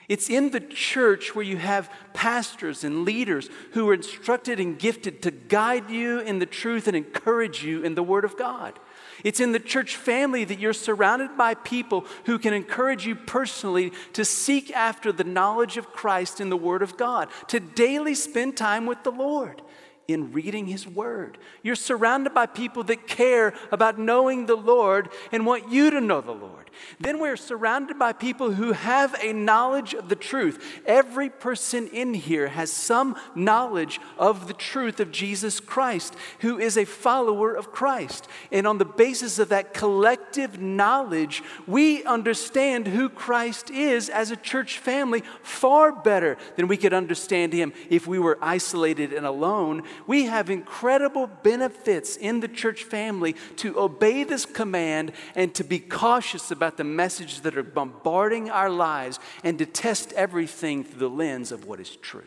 It's 0.08 0.28
in 0.28 0.50
the 0.50 0.60
church 0.60 1.34
where 1.34 1.44
you 1.44 1.56
have 1.56 1.90
pastors 2.12 2.84
and 2.84 3.04
leaders 3.04 3.48
who 3.72 3.88
are 3.88 3.94
instructed 3.94 4.60
and 4.60 4.78
gifted 4.78 5.22
to 5.22 5.30
guide 5.30 5.88
you 5.88 6.18
in 6.18 6.40
the 6.40 6.46
truth 6.46 6.88
and 6.88 6.96
encourage 6.96 7.64
you 7.64 7.82
in 7.82 7.94
the 7.94 8.02
Word 8.02 8.24
of 8.24 8.36
God. 8.36 8.78
It's 9.22 9.40
in 9.40 9.52
the 9.52 9.60
church 9.60 9.96
family 9.96 10.44
that 10.44 10.58
you're 10.58 10.74
surrounded 10.74 11.38
by 11.38 11.54
people 11.54 12.04
who 12.26 12.38
can 12.38 12.52
encourage 12.52 13.06
you 13.06 13.14
personally 13.14 13.92
to 14.12 14.24
seek 14.24 14.70
after 14.72 15.10
the 15.12 15.24
knowledge 15.24 15.78
of 15.78 15.92
Christ 15.92 16.40
in 16.40 16.50
the 16.50 16.56
Word 16.56 16.82
of 16.82 16.98
God, 16.98 17.28
to 17.48 17.60
daily 17.60 18.14
spend 18.14 18.56
time 18.56 18.84
with 18.84 19.04
the 19.04 19.12
Lord 19.12 19.62
in 20.08 20.32
reading 20.32 20.66
His 20.66 20.86
Word. 20.86 21.38
You're 21.62 21.76
surrounded 21.76 22.34
by 22.34 22.46
people 22.46 22.84
that 22.84 23.06
care 23.06 23.54
about 23.72 23.98
knowing 23.98 24.46
the 24.46 24.56
Lord 24.56 25.08
and 25.32 25.46
want 25.46 25.70
you 25.70 25.90
to 25.90 26.00
know 26.00 26.20
the 26.20 26.32
Lord. 26.32 26.64
Then 27.00 27.18
we're 27.18 27.36
surrounded 27.36 27.98
by 27.98 28.12
people 28.12 28.52
who 28.52 28.72
have 28.72 29.14
a 29.22 29.32
knowledge 29.32 29.94
of 29.94 30.08
the 30.08 30.16
truth. 30.16 30.82
Every 30.86 31.30
person 31.30 31.88
in 31.88 32.14
here 32.14 32.48
has 32.48 32.70
some 32.70 33.16
knowledge 33.34 34.00
of 34.18 34.48
the 34.48 34.54
truth 34.54 35.00
of 35.00 35.12
Jesus 35.12 35.60
Christ, 35.60 36.16
who 36.40 36.58
is 36.58 36.76
a 36.76 36.84
follower 36.84 37.54
of 37.54 37.72
Christ. 37.72 38.28
And 38.50 38.66
on 38.66 38.78
the 38.78 38.84
basis 38.84 39.38
of 39.38 39.50
that 39.50 39.74
collective 39.74 40.60
knowledge, 40.60 41.42
we 41.66 42.04
understand 42.04 42.86
who 42.86 43.08
Christ 43.08 43.70
is 43.70 44.08
as 44.08 44.30
a 44.30 44.36
church 44.36 44.78
family 44.78 45.22
far 45.42 45.92
better 45.92 46.36
than 46.56 46.68
we 46.68 46.76
could 46.76 46.92
understand 46.92 47.52
him 47.52 47.72
if 47.90 48.06
we 48.06 48.18
were 48.18 48.38
isolated 48.42 49.12
and 49.12 49.26
alone. 49.26 49.82
We 50.06 50.24
have 50.24 50.50
incredible 50.50 51.26
benefits 51.26 52.16
in 52.16 52.40
the 52.40 52.48
church 52.48 52.84
family 52.84 53.34
to 53.56 53.78
obey 53.78 54.24
this 54.24 54.46
command 54.46 55.12
and 55.34 55.54
to 55.54 55.64
be 55.64 55.78
cautious 55.78 56.50
about 56.50 56.76
the 56.76 56.84
messages 56.84 57.40
that 57.42 57.56
are 57.56 57.62
bombarding 57.62 58.50
our 58.50 58.70
lives 58.70 59.18
and 59.42 59.58
to 59.58 59.66
test 59.66 60.12
everything 60.12 60.84
through 60.84 61.00
the 61.00 61.10
lens 61.10 61.52
of 61.52 61.66
what 61.66 61.80
is 61.80 61.96
true. 61.96 62.22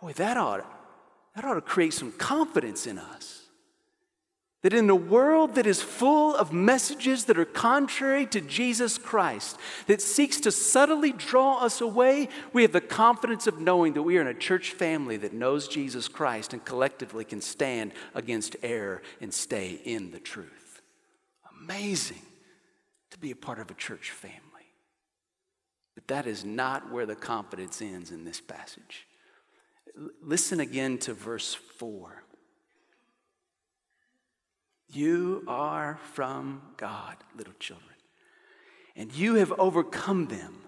Boy, 0.00 0.12
that 0.14 0.36
ought, 0.36 0.64
that 1.34 1.44
ought 1.44 1.54
to 1.54 1.60
create 1.60 1.94
some 1.94 2.12
confidence 2.12 2.86
in 2.86 2.98
us. 2.98 3.45
That 4.66 4.74
in 4.74 4.90
a 4.90 4.96
world 4.96 5.54
that 5.54 5.66
is 5.68 5.80
full 5.80 6.34
of 6.34 6.52
messages 6.52 7.26
that 7.26 7.38
are 7.38 7.44
contrary 7.44 8.26
to 8.26 8.40
Jesus 8.40 8.98
Christ, 8.98 9.56
that 9.86 10.02
seeks 10.02 10.40
to 10.40 10.50
subtly 10.50 11.12
draw 11.12 11.60
us 11.60 11.80
away, 11.80 12.28
we 12.52 12.62
have 12.62 12.72
the 12.72 12.80
confidence 12.80 13.46
of 13.46 13.60
knowing 13.60 13.92
that 13.92 14.02
we 14.02 14.18
are 14.18 14.22
in 14.22 14.26
a 14.26 14.34
church 14.34 14.72
family 14.72 15.18
that 15.18 15.32
knows 15.32 15.68
Jesus 15.68 16.08
Christ 16.08 16.52
and 16.52 16.64
collectively 16.64 17.24
can 17.24 17.40
stand 17.40 17.92
against 18.12 18.56
error 18.60 19.02
and 19.20 19.32
stay 19.32 19.80
in 19.84 20.10
the 20.10 20.18
truth. 20.18 20.82
Amazing 21.62 22.22
to 23.12 23.18
be 23.20 23.30
a 23.30 23.36
part 23.36 23.60
of 23.60 23.70
a 23.70 23.74
church 23.74 24.10
family. 24.10 24.40
But 25.94 26.08
that 26.08 26.26
is 26.26 26.44
not 26.44 26.90
where 26.90 27.06
the 27.06 27.14
confidence 27.14 27.80
ends 27.80 28.10
in 28.10 28.24
this 28.24 28.40
passage. 28.40 29.06
Listen 30.20 30.58
again 30.58 30.98
to 30.98 31.14
verse 31.14 31.54
4. 31.54 32.24
You 34.90 35.42
are 35.46 35.98
from 36.12 36.62
God, 36.76 37.16
little 37.36 37.54
children, 37.58 37.96
and 38.94 39.12
you 39.12 39.34
have 39.34 39.52
overcome 39.52 40.26
them 40.26 40.62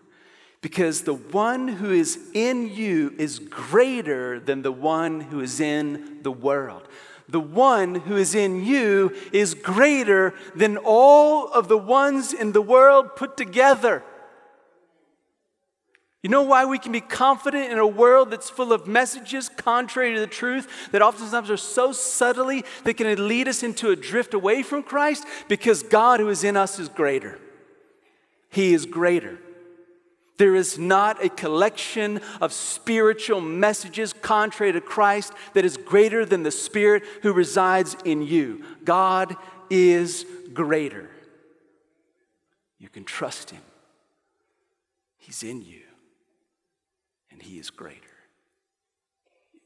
because 0.61 1.03
the 1.03 1.15
one 1.15 1.69
who 1.69 1.93
is 1.93 2.19
in 2.35 2.69
you 2.69 3.15
is 3.17 3.39
greater 3.39 4.41
than 4.41 4.63
the 4.63 4.73
one 4.73 5.21
who 5.21 5.41
is 5.41 5.61
in 5.61 6.19
the 6.23 6.33
world. 6.33 6.89
The 7.29 7.41
one 7.41 7.95
who 7.95 8.17
is 8.17 8.35
in 8.35 8.65
you 8.65 9.15
is 9.33 9.55
greater 9.55 10.35
than 10.55 10.79
all 10.79 11.49
of 11.53 11.69
the 11.69 11.79
ones 11.79 12.33
in 12.33 12.53
the 12.53 12.63
world 12.63 13.17
put 13.17 13.37
together. 13.37 14.03
You 16.23 16.31
know 16.31 16.43
why 16.43 16.65
we 16.65 16.79
can 16.79 16.91
be 16.91 17.01
confident 17.01 17.71
in 17.71 17.79
a 17.79 17.87
world 17.87 18.31
that's 18.31 18.51
full 18.51 18.73
of 18.73 18.89
messages 18.89 19.49
contrary 19.49 20.15
to 20.15 20.21
the 20.21 20.27
truth 20.27 20.91
that 20.91 21.01
oftentimes 21.01 21.49
are 21.49 21.57
so 21.57 21.93
subtly 21.93 22.65
that 22.83 22.95
can 22.95 23.29
lead 23.29 23.47
us 23.47 23.63
into 23.63 23.91
a 23.91 23.97
drift 23.97 24.35
away 24.35 24.63
from 24.65 24.83
Christ? 24.83 25.25
Because 25.47 25.85
God 25.85 26.19
who 26.19 26.29
is 26.29 26.43
in 26.43 26.57
us 26.57 26.81
is 26.81 26.89
greater. 26.89 27.39
He 28.51 28.75
is 28.75 28.85
greater. 28.85 29.39
There 30.39 30.57
is 30.57 30.77
not 30.77 31.25
a 31.25 31.29
collection 31.29 32.21
of 32.41 32.53
spiritual 32.53 33.41
messages 33.41 34.13
contrary 34.13 34.73
to 34.73 34.81
Christ 34.81 35.33
that 35.55 35.65
is 35.65 35.77
greater 35.77 36.25
than 36.25 36.43
the 36.43 36.51
Spirit 36.51 37.05
who 37.23 37.33
resides 37.33 37.97
in 38.05 38.23
you. 38.23 38.65
God 38.85 39.37
is 39.71 40.25
greater. 40.53 41.11
You 42.79 42.89
can 42.89 43.05
trust 43.05 43.51
Him, 43.51 43.63
He's 45.17 45.43
in 45.43 45.63
you 45.63 45.88
and 47.38 47.47
he 47.47 47.59
is 47.59 47.71
greater. 47.71 48.00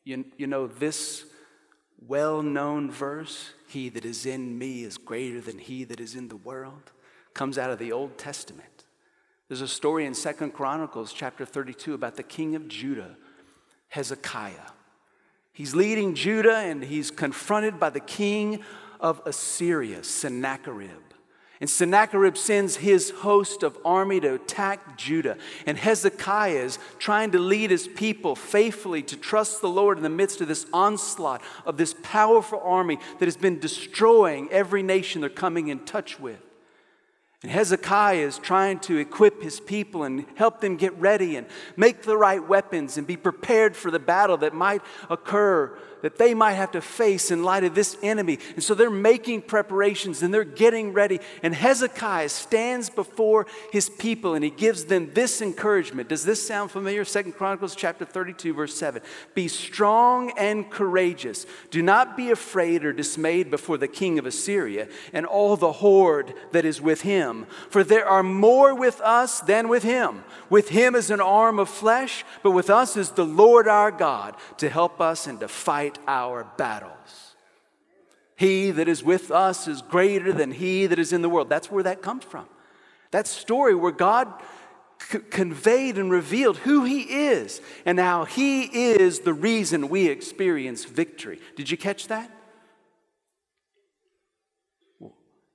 You, 0.05 0.27
you 0.37 0.47
know, 0.47 0.67
this 0.67 1.25
well 2.07 2.43
known 2.43 2.91
verse, 2.91 3.51
he 3.67 3.89
that 3.89 4.05
is 4.05 4.27
in 4.27 4.59
me 4.59 4.85
is 4.85 4.99
greater 4.99 5.41
than 5.41 5.59
he 5.59 5.85
that 5.85 5.99
is 5.99 6.15
in 6.15 6.29
the 6.29 6.37
world, 6.37 6.93
comes 7.33 7.57
out 7.57 7.71
of 7.71 7.79
the 7.79 7.91
Old 7.91 8.19
Testament. 8.19 8.85
There's 9.49 9.63
a 9.63 9.69
story 9.69 10.05
in 10.05 10.13
Second 10.13 10.53
Chronicles 10.53 11.15
chapter 11.15 11.47
32 11.47 11.95
about 11.95 12.17
the 12.17 12.23
king 12.23 12.57
of 12.57 12.69
Judah, 12.69 13.17
Hezekiah. 13.89 14.73
He's 15.55 15.75
leading 15.75 16.15
Judah 16.15 16.57
and 16.57 16.85
he's 16.85 17.11
confronted 17.11 17.81
by 17.81 17.89
the 17.89 18.01
king 18.01 18.61
of 19.01 19.23
Assyria, 19.25 20.05
Sennacherib. 20.05 21.12
And 21.63 21.71
Sennacherib 21.71 22.37
sends 22.37 22.75
his 22.75 23.11
host 23.11 23.63
of 23.63 23.79
army 23.85 24.19
to 24.19 24.35
attack 24.35 24.99
Judah. 24.99 25.37
And 25.65 25.79
Hezekiah 25.79 26.57
is 26.57 26.81
trying 26.99 27.31
to 27.31 27.39
lead 27.39 27.71
his 27.71 27.87
people 27.87 28.35
faithfully 28.35 29.01
to 29.05 29.17
trust 29.17 29.61
the 29.61 29.69
Lord 29.69 29.97
in 29.97 30.03
the 30.03 30.11
midst 30.11 30.41
of 30.41 30.49
this 30.49 30.67
onslaught 30.73 31.41
of 31.65 31.77
this 31.77 31.95
powerful 32.03 32.61
army 32.65 32.99
that 33.21 33.27
has 33.27 33.37
been 33.37 33.61
destroying 33.61 34.51
every 34.51 34.83
nation 34.83 35.21
they're 35.21 35.31
coming 35.31 35.69
in 35.69 35.79
touch 35.85 36.19
with. 36.19 36.41
And 37.45 37.53
Hezekiah 37.53 38.27
is 38.27 38.39
trying 38.39 38.81
to 38.81 38.99
equip 38.99 39.41
his 39.41 39.61
people 39.61 40.03
and 40.03 40.27
help 40.35 40.61
them 40.61 40.77
get 40.77 40.99
ready 40.99 41.37
and 41.37 41.47
make 41.77 42.03
the 42.03 42.17
right 42.17 42.45
weapons 42.45 42.99
and 42.99 43.07
be 43.07 43.17
prepared 43.17 43.77
for 43.77 43.93
the 43.93 44.01
battle 44.01 44.39
that 44.39 44.53
might 44.53 44.83
occur 45.09 45.79
that 46.03 46.19
they 46.19 46.35
might 46.35 46.53
have 46.53 46.73
to 46.73 46.81
face 46.81 47.31
in 47.31 47.43
light 47.43 47.65
of 47.65 47.75
this 47.75 47.97
enemy. 48.03 48.39
And 48.55 48.63
so 48.63 48.75
they're 48.75 48.91
making 48.91 49.43
preparations 49.43 50.23
and 50.23 50.33
they're 50.33 50.45
getting 50.45 50.93
ready. 50.93 51.21
And 51.43 51.55
Hezekiah 51.55 52.29
stands 52.29 52.91
before 52.91 53.47
his 53.73 53.89
people 53.89 54.35
and 54.35 54.45
he 54.45 54.51
gives 54.51 54.85
them 54.85 55.11
this 55.15 55.41
encouragement. 55.41 56.09
Does 56.09 56.25
this 56.25 56.45
sound 56.45 56.71
familiar? 56.71 57.05
Second 57.05 57.33
Chronicles 57.33 57.75
chapter 57.75 58.05
32, 58.05 58.53
verse 58.53 58.75
7. 58.75 59.01
Be 59.35 59.49
strong 59.49 60.33
and 60.37 60.71
courageous. 60.71 61.47
Do 61.71 61.83
not 61.83 62.17
be 62.17 62.31
afraid 62.31 62.85
or 62.85 62.93
dismayed 62.93 63.51
before 63.51 63.79
the 63.79 63.89
king 63.89 64.19
of 64.19 64.27
Assyria 64.27 64.89
and 65.13 65.25
all 65.25 65.57
the 65.57 65.73
horde 65.73 66.35
that 66.53 66.65
is 66.65 66.81
with 66.81 67.03
him. 67.03 67.47
For 67.71 67.85
there 67.85 68.07
are 68.07 68.23
more 68.23 68.75
with 68.75 69.01
us 69.01 69.41
than 69.41 69.69
with 69.69 69.83
him. 69.83 70.25
With 70.51 70.69
him 70.71 70.95
is 70.95 71.11
an 71.11 71.21
arm 71.21 71.59
of 71.59 71.69
flesh, 71.69 72.25
but 72.43 72.51
with 72.51 72.69
us 72.69 72.97
is 72.97 73.11
the 73.11 73.25
Lord 73.25 73.69
our 73.69 73.91
God 73.91 74.37
to 74.59 74.69
help 74.69 75.01
us 75.01 75.27
and 75.27 75.41
to 75.41 75.49
fight 75.49 75.92
fight 75.93 76.05
our 76.07 76.45
battles. 76.57 77.35
He 78.37 78.71
that 78.73 78.89
is 78.89 79.03
with 79.03 79.31
us 79.31 79.69
is 79.69 79.83
greater 79.83 80.33
than 80.33 80.53
he 80.53 80.87
that 80.87 80.99
is 80.99 81.13
in 81.13 81.23
the 81.23 81.29
world. 81.29 81.49
That's 81.49 81.71
where 81.71 81.85
that 81.85 82.03
comes 82.03 82.25
from. 82.25 82.47
That 83.11 83.27
story 83.27 83.75
where 83.75 83.93
God 83.93 84.33
c- 85.11 85.19
conveyed 85.19 85.99
and 85.99 86.11
revealed 86.11 86.57
who 86.59 86.85
he 86.85 87.03
is 87.03 87.61
and 87.85 87.99
how 87.99 88.25
he 88.25 88.63
is 88.65 89.21
the 89.21 89.35
reason 89.35 89.89
we 89.89 90.09
experience 90.09 90.85
victory. 90.85 91.39
Did 91.57 91.71
you 91.71 91.77
catch 91.77 92.09
that? 92.09 92.31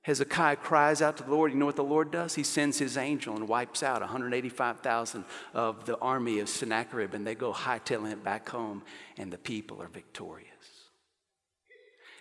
Hezekiah 0.08 0.56
cries 0.56 1.02
out 1.02 1.18
to 1.18 1.22
the 1.22 1.30
Lord. 1.30 1.52
You 1.52 1.58
know 1.58 1.66
what 1.66 1.76
the 1.76 1.84
Lord 1.84 2.10
does? 2.10 2.34
He 2.34 2.42
sends 2.42 2.78
his 2.78 2.96
angel 2.96 3.36
and 3.36 3.46
wipes 3.46 3.82
out 3.82 4.00
185,000 4.00 5.22
of 5.52 5.84
the 5.84 5.98
army 5.98 6.38
of 6.38 6.48
Sennacherib, 6.48 7.12
and 7.12 7.26
they 7.26 7.34
go 7.34 7.52
hightailing 7.52 8.12
it 8.12 8.24
back 8.24 8.48
home, 8.48 8.82
and 9.18 9.30
the 9.30 9.36
people 9.36 9.82
are 9.82 9.88
victorious. 9.88 10.48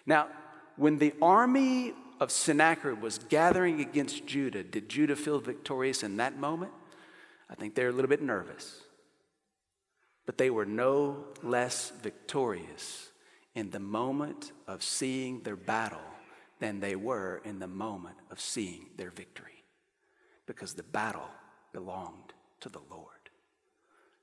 Now, 0.05 0.27
when 0.75 0.97
the 0.97 1.13
army 1.21 1.93
of 2.19 2.29
Sennacherib 2.29 3.01
was 3.01 3.19
gathering 3.19 3.79
against 3.79 4.25
Judah, 4.27 4.63
did 4.63 4.89
Judah 4.89 5.15
feel 5.15 5.39
victorious 5.39 6.03
in 6.03 6.17
that 6.17 6.37
moment? 6.37 6.73
I 7.49 7.55
think 7.55 7.73
they're 7.73 7.87
a 7.87 7.93
little 7.93 8.09
bit 8.09 8.21
nervous. 8.21 8.81
But 10.25 10.37
they 10.37 10.49
were 10.49 10.65
no 10.65 11.23
less 11.41 11.93
victorious 12.03 13.11
in 13.55 13.69
the 13.69 13.79
moment 13.79 14.51
of 14.67 14.83
seeing 14.83 15.39
their 15.43 15.55
battle 15.55 16.01
than 16.59 16.79
they 16.79 16.95
were 16.95 17.41
in 17.45 17.59
the 17.59 17.67
moment 17.67 18.17
of 18.31 18.39
seeing 18.39 18.87
their 18.97 19.11
victory 19.11 19.63
because 20.45 20.73
the 20.73 20.83
battle 20.83 21.29
belonged 21.73 22.33
to 22.61 22.69
the 22.69 22.81
Lord. 22.89 23.05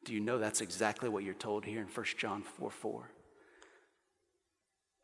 Do 0.05 0.13
you 0.13 0.21
know 0.21 0.39
that's 0.39 0.61
exactly 0.61 1.09
what 1.09 1.25
you're 1.25 1.35
told 1.35 1.65
here 1.65 1.81
in 1.81 1.87
1 1.87 2.07
John 2.19 2.43
4 2.43 2.71
4? 2.71 3.11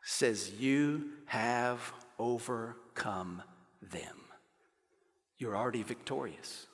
Says, 0.02 0.52
You 0.58 1.10
have 1.26 1.92
overcome 2.18 3.42
them. 3.80 4.16
You're 5.38 5.56
already 5.56 5.82
victorious. 5.82 6.66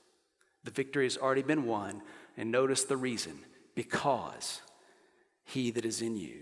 The 0.64 0.71
victory 0.71 1.05
has 1.05 1.16
already 1.16 1.42
been 1.42 1.66
won. 1.66 2.03
And 2.37 2.51
notice 2.51 2.85
the 2.85 2.97
reason 2.97 3.38
because 3.75 4.61
he 5.45 5.71
that 5.71 5.85
is 5.85 6.03
in 6.03 6.16
you 6.16 6.40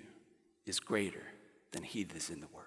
is 0.67 0.81
greater 0.81 1.23
than 1.73 1.83
he 1.83 2.05
that 2.05 2.17
is 2.17 2.31
in 2.31 2.41
the 2.41 2.49
world. 2.53 2.64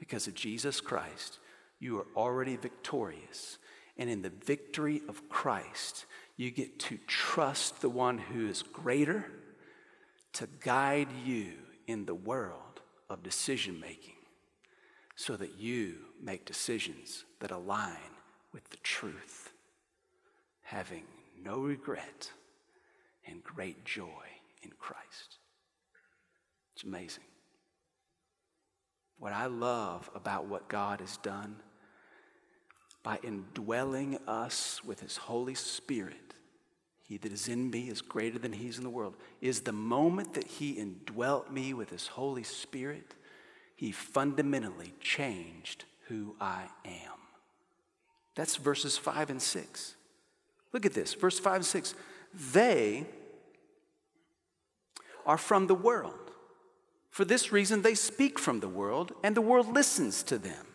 Because 0.00 0.26
of 0.26 0.34
Jesus 0.34 0.80
Christ, 0.80 1.38
you 1.78 1.98
are 1.98 2.06
already 2.16 2.56
victorious. 2.56 3.58
And 3.96 4.10
in 4.10 4.22
the 4.22 4.30
victory 4.30 5.02
of 5.08 5.28
Christ, 5.28 6.06
you 6.36 6.50
get 6.50 6.80
to 6.80 6.98
trust 7.06 7.80
the 7.80 7.90
one 7.90 8.18
who 8.18 8.48
is 8.48 8.62
greater 8.62 9.26
to 10.32 10.48
guide 10.60 11.08
you 11.24 11.52
in 11.86 12.06
the 12.06 12.14
world 12.14 12.80
of 13.10 13.22
decision 13.22 13.78
making 13.78 14.14
so 15.16 15.36
that 15.36 15.58
you 15.58 15.96
make 16.22 16.46
decisions 16.46 17.24
that 17.40 17.50
align 17.50 17.98
with 18.52 18.68
the 18.70 18.78
truth, 18.78 19.52
having 20.62 21.04
no 21.42 21.58
regret 21.58 22.30
and 23.26 23.44
great 23.44 23.84
joy 23.84 24.06
in 24.62 24.70
Christ. 24.78 25.38
It's 26.74 26.84
amazing. 26.84 27.29
What 29.20 29.34
I 29.34 29.46
love 29.46 30.10
about 30.14 30.46
what 30.46 30.68
God 30.68 31.00
has 31.00 31.18
done 31.18 31.56
by 33.02 33.18
indwelling 33.22 34.18
us 34.26 34.82
with 34.84 35.00
His 35.00 35.18
Holy 35.18 35.54
Spirit, 35.54 36.34
He 37.06 37.18
that 37.18 37.30
is 37.30 37.46
in 37.46 37.70
me 37.70 37.90
is 37.90 38.00
greater 38.00 38.38
than 38.38 38.54
He's 38.54 38.78
in 38.78 38.84
the 38.84 38.90
world, 38.90 39.14
is 39.42 39.60
the 39.60 39.72
moment 39.72 40.34
that 40.34 40.46
He 40.46 40.70
indwelt 40.70 41.52
me 41.52 41.74
with 41.74 41.90
His 41.90 42.08
Holy 42.08 42.42
Spirit, 42.42 43.14
He 43.76 43.92
fundamentally 43.92 44.94
changed 45.00 45.84
who 46.08 46.34
I 46.40 46.64
am. 46.86 47.18
That's 48.34 48.56
verses 48.56 48.96
5 48.96 49.30
and 49.30 49.42
6. 49.42 49.96
Look 50.72 50.86
at 50.86 50.94
this, 50.94 51.12
verse 51.12 51.38
5 51.38 51.56
and 51.56 51.64
6. 51.64 51.94
They 52.52 53.06
are 55.26 55.38
from 55.38 55.66
the 55.66 55.74
world 55.74 56.29
For 57.10 57.24
this 57.24 57.52
reason, 57.52 57.82
they 57.82 57.94
speak 57.94 58.38
from 58.38 58.60
the 58.60 58.68
world, 58.68 59.12
and 59.22 59.36
the 59.36 59.40
world 59.40 59.74
listens 59.74 60.22
to 60.24 60.38
them. 60.38 60.66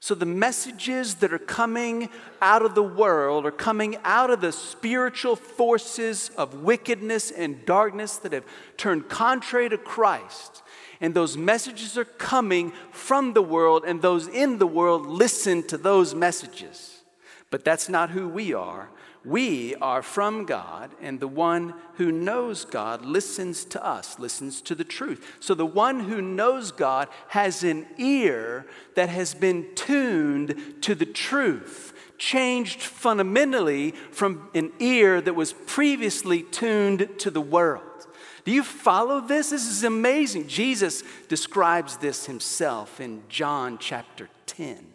So 0.00 0.14
the 0.14 0.26
messages 0.26 1.16
that 1.16 1.32
are 1.32 1.38
coming 1.38 2.08
out 2.40 2.62
of 2.62 2.76
the 2.76 2.82
world 2.82 3.46
are 3.46 3.50
coming 3.50 3.96
out 4.04 4.30
of 4.30 4.40
the 4.40 4.52
spiritual 4.52 5.34
forces 5.34 6.30
of 6.36 6.62
wickedness 6.62 7.32
and 7.32 7.64
darkness 7.66 8.16
that 8.18 8.32
have 8.32 8.44
turned 8.76 9.08
contrary 9.08 9.68
to 9.68 9.78
Christ. 9.78 10.62
And 11.00 11.14
those 11.14 11.36
messages 11.36 11.98
are 11.98 12.04
coming 12.04 12.72
from 12.92 13.32
the 13.32 13.42
world, 13.42 13.84
and 13.86 14.00
those 14.00 14.28
in 14.28 14.58
the 14.58 14.66
world 14.66 15.06
listen 15.06 15.64
to 15.64 15.76
those 15.76 16.14
messages. 16.14 17.02
But 17.50 17.64
that's 17.64 17.88
not 17.88 18.10
who 18.10 18.28
we 18.28 18.52
are. 18.52 18.90
We 19.28 19.74
are 19.74 20.00
from 20.00 20.46
God, 20.46 20.90
and 21.02 21.20
the 21.20 21.28
one 21.28 21.74
who 21.96 22.10
knows 22.10 22.64
God 22.64 23.04
listens 23.04 23.66
to 23.66 23.84
us, 23.84 24.18
listens 24.18 24.62
to 24.62 24.74
the 24.74 24.84
truth. 24.84 25.36
So 25.38 25.52
the 25.52 25.66
one 25.66 26.00
who 26.00 26.22
knows 26.22 26.72
God 26.72 27.08
has 27.28 27.62
an 27.62 27.86
ear 27.98 28.64
that 28.94 29.10
has 29.10 29.34
been 29.34 29.66
tuned 29.74 30.76
to 30.80 30.94
the 30.94 31.04
truth, 31.04 31.92
changed 32.16 32.80
fundamentally 32.80 33.90
from 34.12 34.48
an 34.54 34.72
ear 34.78 35.20
that 35.20 35.34
was 35.34 35.52
previously 35.52 36.44
tuned 36.44 37.10
to 37.18 37.30
the 37.30 37.42
world. 37.42 38.06
Do 38.46 38.52
you 38.52 38.62
follow 38.62 39.20
this? 39.20 39.50
This 39.50 39.68
is 39.68 39.84
amazing. 39.84 40.48
Jesus 40.48 41.02
describes 41.28 41.98
this 41.98 42.24
himself 42.24 42.98
in 42.98 43.24
John 43.28 43.76
chapter 43.76 44.30
10 44.46 44.87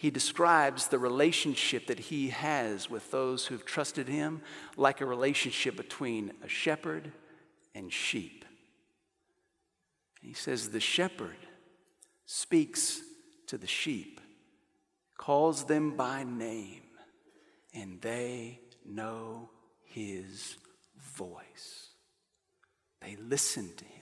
he 0.00 0.10
describes 0.10 0.86
the 0.86 0.98
relationship 0.98 1.88
that 1.88 1.98
he 1.98 2.30
has 2.30 2.88
with 2.88 3.10
those 3.10 3.44
who've 3.44 3.66
trusted 3.66 4.08
him 4.08 4.40
like 4.78 5.02
a 5.02 5.04
relationship 5.04 5.76
between 5.76 6.32
a 6.42 6.48
shepherd 6.48 7.12
and 7.74 7.92
sheep. 7.92 8.46
He 10.22 10.32
says, 10.32 10.70
The 10.70 10.80
shepherd 10.80 11.36
speaks 12.24 13.02
to 13.48 13.58
the 13.58 13.66
sheep, 13.66 14.22
calls 15.18 15.64
them 15.64 15.98
by 15.98 16.24
name, 16.24 16.80
and 17.74 18.00
they 18.00 18.58
know 18.86 19.50
his 19.84 20.56
voice. 20.98 21.90
They 23.02 23.16
listen 23.16 23.68
to 23.76 23.84
him. 23.84 23.99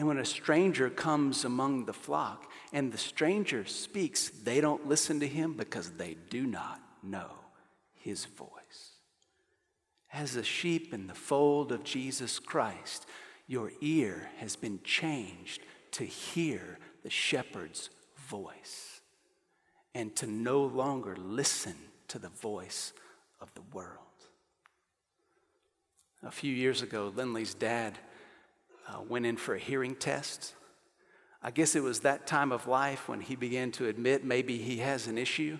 And 0.00 0.08
when 0.08 0.16
a 0.16 0.24
stranger 0.24 0.88
comes 0.88 1.44
among 1.44 1.84
the 1.84 1.92
flock 1.92 2.50
and 2.72 2.90
the 2.90 2.96
stranger 2.96 3.66
speaks, 3.66 4.30
they 4.30 4.62
don't 4.62 4.88
listen 4.88 5.20
to 5.20 5.28
him 5.28 5.52
because 5.52 5.90
they 5.90 6.16
do 6.30 6.46
not 6.46 6.80
know 7.02 7.30
his 7.92 8.24
voice. 8.24 8.94
As 10.10 10.36
a 10.36 10.42
sheep 10.42 10.94
in 10.94 11.06
the 11.06 11.12
fold 11.12 11.70
of 11.70 11.84
Jesus 11.84 12.38
Christ, 12.38 13.04
your 13.46 13.72
ear 13.82 14.30
has 14.38 14.56
been 14.56 14.80
changed 14.84 15.60
to 15.90 16.04
hear 16.04 16.78
the 17.02 17.10
shepherd's 17.10 17.90
voice 18.26 19.02
and 19.94 20.16
to 20.16 20.26
no 20.26 20.62
longer 20.62 21.14
listen 21.14 21.76
to 22.08 22.18
the 22.18 22.30
voice 22.30 22.94
of 23.38 23.52
the 23.52 23.64
world. 23.74 23.98
A 26.22 26.30
few 26.30 26.54
years 26.54 26.80
ago, 26.80 27.12
Lindley's 27.14 27.52
dad 27.52 27.98
uh, 28.90 29.00
went 29.08 29.26
in 29.26 29.36
for 29.36 29.54
a 29.54 29.58
hearing 29.58 29.94
test. 29.94 30.54
I 31.42 31.50
guess 31.50 31.74
it 31.74 31.82
was 31.82 32.00
that 32.00 32.26
time 32.26 32.52
of 32.52 32.66
life 32.66 33.08
when 33.08 33.20
he 33.20 33.36
began 33.36 33.70
to 33.72 33.86
admit 33.88 34.24
maybe 34.24 34.58
he 34.58 34.78
has 34.78 35.06
an 35.06 35.16
issue. 35.16 35.58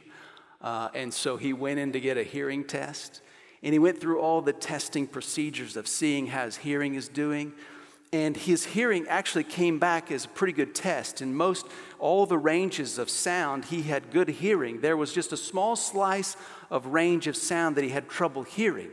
Uh, 0.60 0.88
and 0.94 1.12
so 1.12 1.36
he 1.36 1.52
went 1.52 1.78
in 1.78 1.92
to 1.92 2.00
get 2.00 2.18
a 2.18 2.22
hearing 2.22 2.64
test. 2.64 3.22
And 3.62 3.72
he 3.72 3.78
went 3.78 4.00
through 4.00 4.20
all 4.20 4.42
the 4.42 4.52
testing 4.52 5.06
procedures 5.06 5.76
of 5.76 5.86
seeing 5.86 6.26
how 6.26 6.44
his 6.44 6.58
hearing 6.58 6.94
is 6.94 7.08
doing. 7.08 7.52
And 8.12 8.36
his 8.36 8.64
hearing 8.64 9.06
actually 9.08 9.44
came 9.44 9.78
back 9.78 10.10
as 10.10 10.24
a 10.24 10.28
pretty 10.28 10.52
good 10.52 10.74
test. 10.74 11.22
In 11.22 11.34
most, 11.34 11.66
all 11.98 12.26
the 12.26 12.38
ranges 12.38 12.98
of 12.98 13.08
sound, 13.08 13.66
he 13.66 13.82
had 13.82 14.10
good 14.10 14.28
hearing. 14.28 14.80
There 14.80 14.96
was 14.96 15.12
just 15.12 15.32
a 15.32 15.36
small 15.36 15.76
slice 15.76 16.36
of 16.68 16.86
range 16.86 17.26
of 17.26 17.36
sound 17.36 17.76
that 17.76 17.84
he 17.84 17.90
had 17.90 18.08
trouble 18.08 18.42
hearing. 18.42 18.90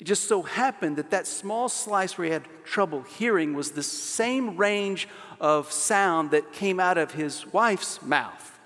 It 0.00 0.06
just 0.06 0.24
so 0.24 0.40
happened 0.40 0.96
that 0.96 1.10
that 1.10 1.26
small 1.26 1.68
slice 1.68 2.16
where 2.16 2.24
he 2.24 2.32
had 2.32 2.48
trouble 2.64 3.02
hearing 3.02 3.52
was 3.52 3.72
the 3.72 3.82
same 3.82 4.56
range 4.56 5.06
of 5.38 5.70
sound 5.70 6.30
that 6.30 6.52
came 6.54 6.80
out 6.80 6.96
of 6.96 7.12
his 7.12 7.52
wife's 7.52 8.00
mouth. 8.00 8.58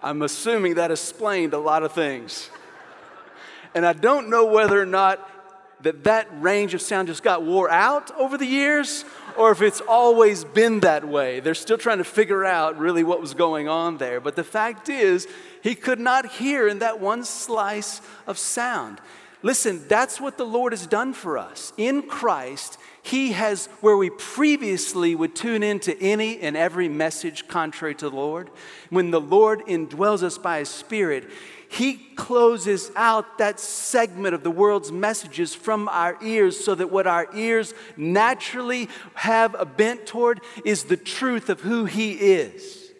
I'm 0.00 0.22
assuming 0.22 0.74
that 0.74 0.92
explained 0.92 1.52
a 1.52 1.58
lot 1.58 1.82
of 1.82 1.92
things. 1.92 2.48
And 3.74 3.84
I 3.84 3.92
don't 3.92 4.30
know 4.30 4.44
whether 4.44 4.80
or 4.80 4.86
not 4.86 5.28
that 5.80 6.04
that 6.04 6.28
range 6.40 6.74
of 6.74 6.80
sound 6.80 7.08
just 7.08 7.24
got 7.24 7.42
wore 7.42 7.68
out 7.68 8.16
over 8.16 8.38
the 8.38 8.46
years 8.46 9.04
or 9.36 9.50
if 9.50 9.62
it's 9.62 9.80
always 9.80 10.44
been 10.44 10.80
that 10.80 11.06
way. 11.06 11.40
They're 11.40 11.54
still 11.54 11.78
trying 11.78 11.98
to 11.98 12.04
figure 12.04 12.44
out 12.44 12.78
really 12.78 13.04
what 13.04 13.20
was 13.20 13.34
going 13.34 13.68
on 13.68 13.98
there. 13.98 14.20
But 14.20 14.36
the 14.36 14.44
fact 14.44 14.88
is, 14.88 15.26
he 15.62 15.74
could 15.74 16.00
not 16.00 16.32
hear 16.32 16.68
in 16.68 16.80
that 16.80 17.00
one 17.00 17.24
slice 17.24 18.00
of 18.26 18.38
sound. 18.38 19.00
Listen, 19.44 19.86
that's 19.88 20.20
what 20.20 20.38
the 20.38 20.46
Lord 20.46 20.72
has 20.72 20.86
done 20.86 21.12
for 21.12 21.36
us. 21.36 21.74
In 21.76 22.02
Christ, 22.02 22.78
He 23.02 23.32
has, 23.32 23.66
where 23.82 23.96
we 23.96 24.08
previously 24.08 25.14
would 25.14 25.36
tune 25.36 25.62
into 25.62 25.94
any 26.00 26.40
and 26.40 26.56
every 26.56 26.88
message 26.88 27.46
contrary 27.46 27.94
to 27.96 28.08
the 28.08 28.16
Lord, 28.16 28.48
when 28.88 29.10
the 29.10 29.20
Lord 29.20 29.60
indwells 29.66 30.22
us 30.22 30.38
by 30.38 30.60
His 30.60 30.70
Spirit, 30.70 31.28
he 31.74 31.94
closes 32.14 32.92
out 32.94 33.38
that 33.38 33.58
segment 33.58 34.32
of 34.32 34.44
the 34.44 34.50
world's 34.50 34.92
messages 34.92 35.56
from 35.56 35.88
our 35.88 36.16
ears 36.22 36.62
so 36.62 36.72
that 36.76 36.92
what 36.92 37.08
our 37.08 37.26
ears 37.34 37.74
naturally 37.96 38.88
have 39.14 39.56
a 39.58 39.64
bent 39.64 40.06
toward 40.06 40.40
is 40.64 40.84
the 40.84 40.96
truth 40.96 41.48
of 41.48 41.60
who 41.60 41.84
He 41.84 42.12
is. 42.12 42.92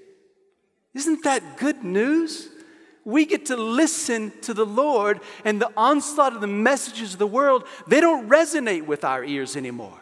Isn't 0.93 1.23
that 1.23 1.57
good 1.57 1.85
news? 1.85 2.51
we 3.07 3.27
get 3.27 3.45
to 3.47 3.57
listen 3.57 4.33
to 4.41 4.55
the 4.55 4.65
Lord, 4.65 5.21
and 5.45 5.61
the 5.61 5.71
onslaught 5.77 6.35
of 6.35 6.41
the 6.41 6.47
messages 6.47 7.13
of 7.13 7.19
the 7.19 7.27
world, 7.27 7.67
they 7.87 8.01
don't 8.01 8.31
resonate 8.31 8.87
with 8.87 9.05
our 9.05 9.23
ears 9.23 9.57
anymore. 9.57 10.01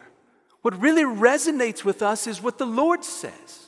What 0.61 0.79
really 0.79 1.03
resonates 1.03 1.83
with 1.83 2.01
us 2.01 2.27
is 2.27 2.41
what 2.41 2.57
the 2.57 2.65
Lord 2.65 3.03
says. 3.03 3.62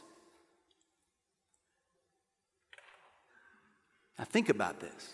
Now, 4.17 4.25
think 4.25 4.49
about 4.49 4.80
this. 4.80 5.13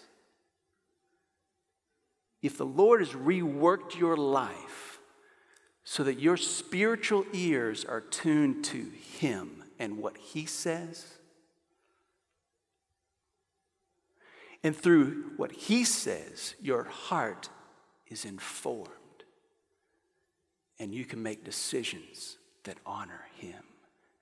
If 2.42 2.58
the 2.58 2.66
Lord 2.66 3.02
has 3.02 3.10
reworked 3.10 3.98
your 3.98 4.18
life 4.18 5.00
so 5.84 6.04
that 6.04 6.20
your 6.20 6.38
spiritual 6.38 7.26
ears 7.34 7.86
are 7.86 8.02
tuned 8.02 8.64
to 8.66 8.92
Him 9.20 9.64
and 9.80 9.98
what 9.98 10.18
He 10.18 10.46
says, 10.46 11.18
And 14.64 14.76
through 14.76 15.32
what 15.38 15.52
he 15.52 15.84
says, 15.84 16.56
your 16.62 16.84
heart 16.84 17.50
is 18.08 18.26
informed. 18.26 18.90
And 20.80 20.94
you 20.94 21.06
can 21.06 21.22
make 21.22 21.44
decisions 21.44 22.38
that 22.64 22.78
honor 22.86 23.26
him 23.38 23.64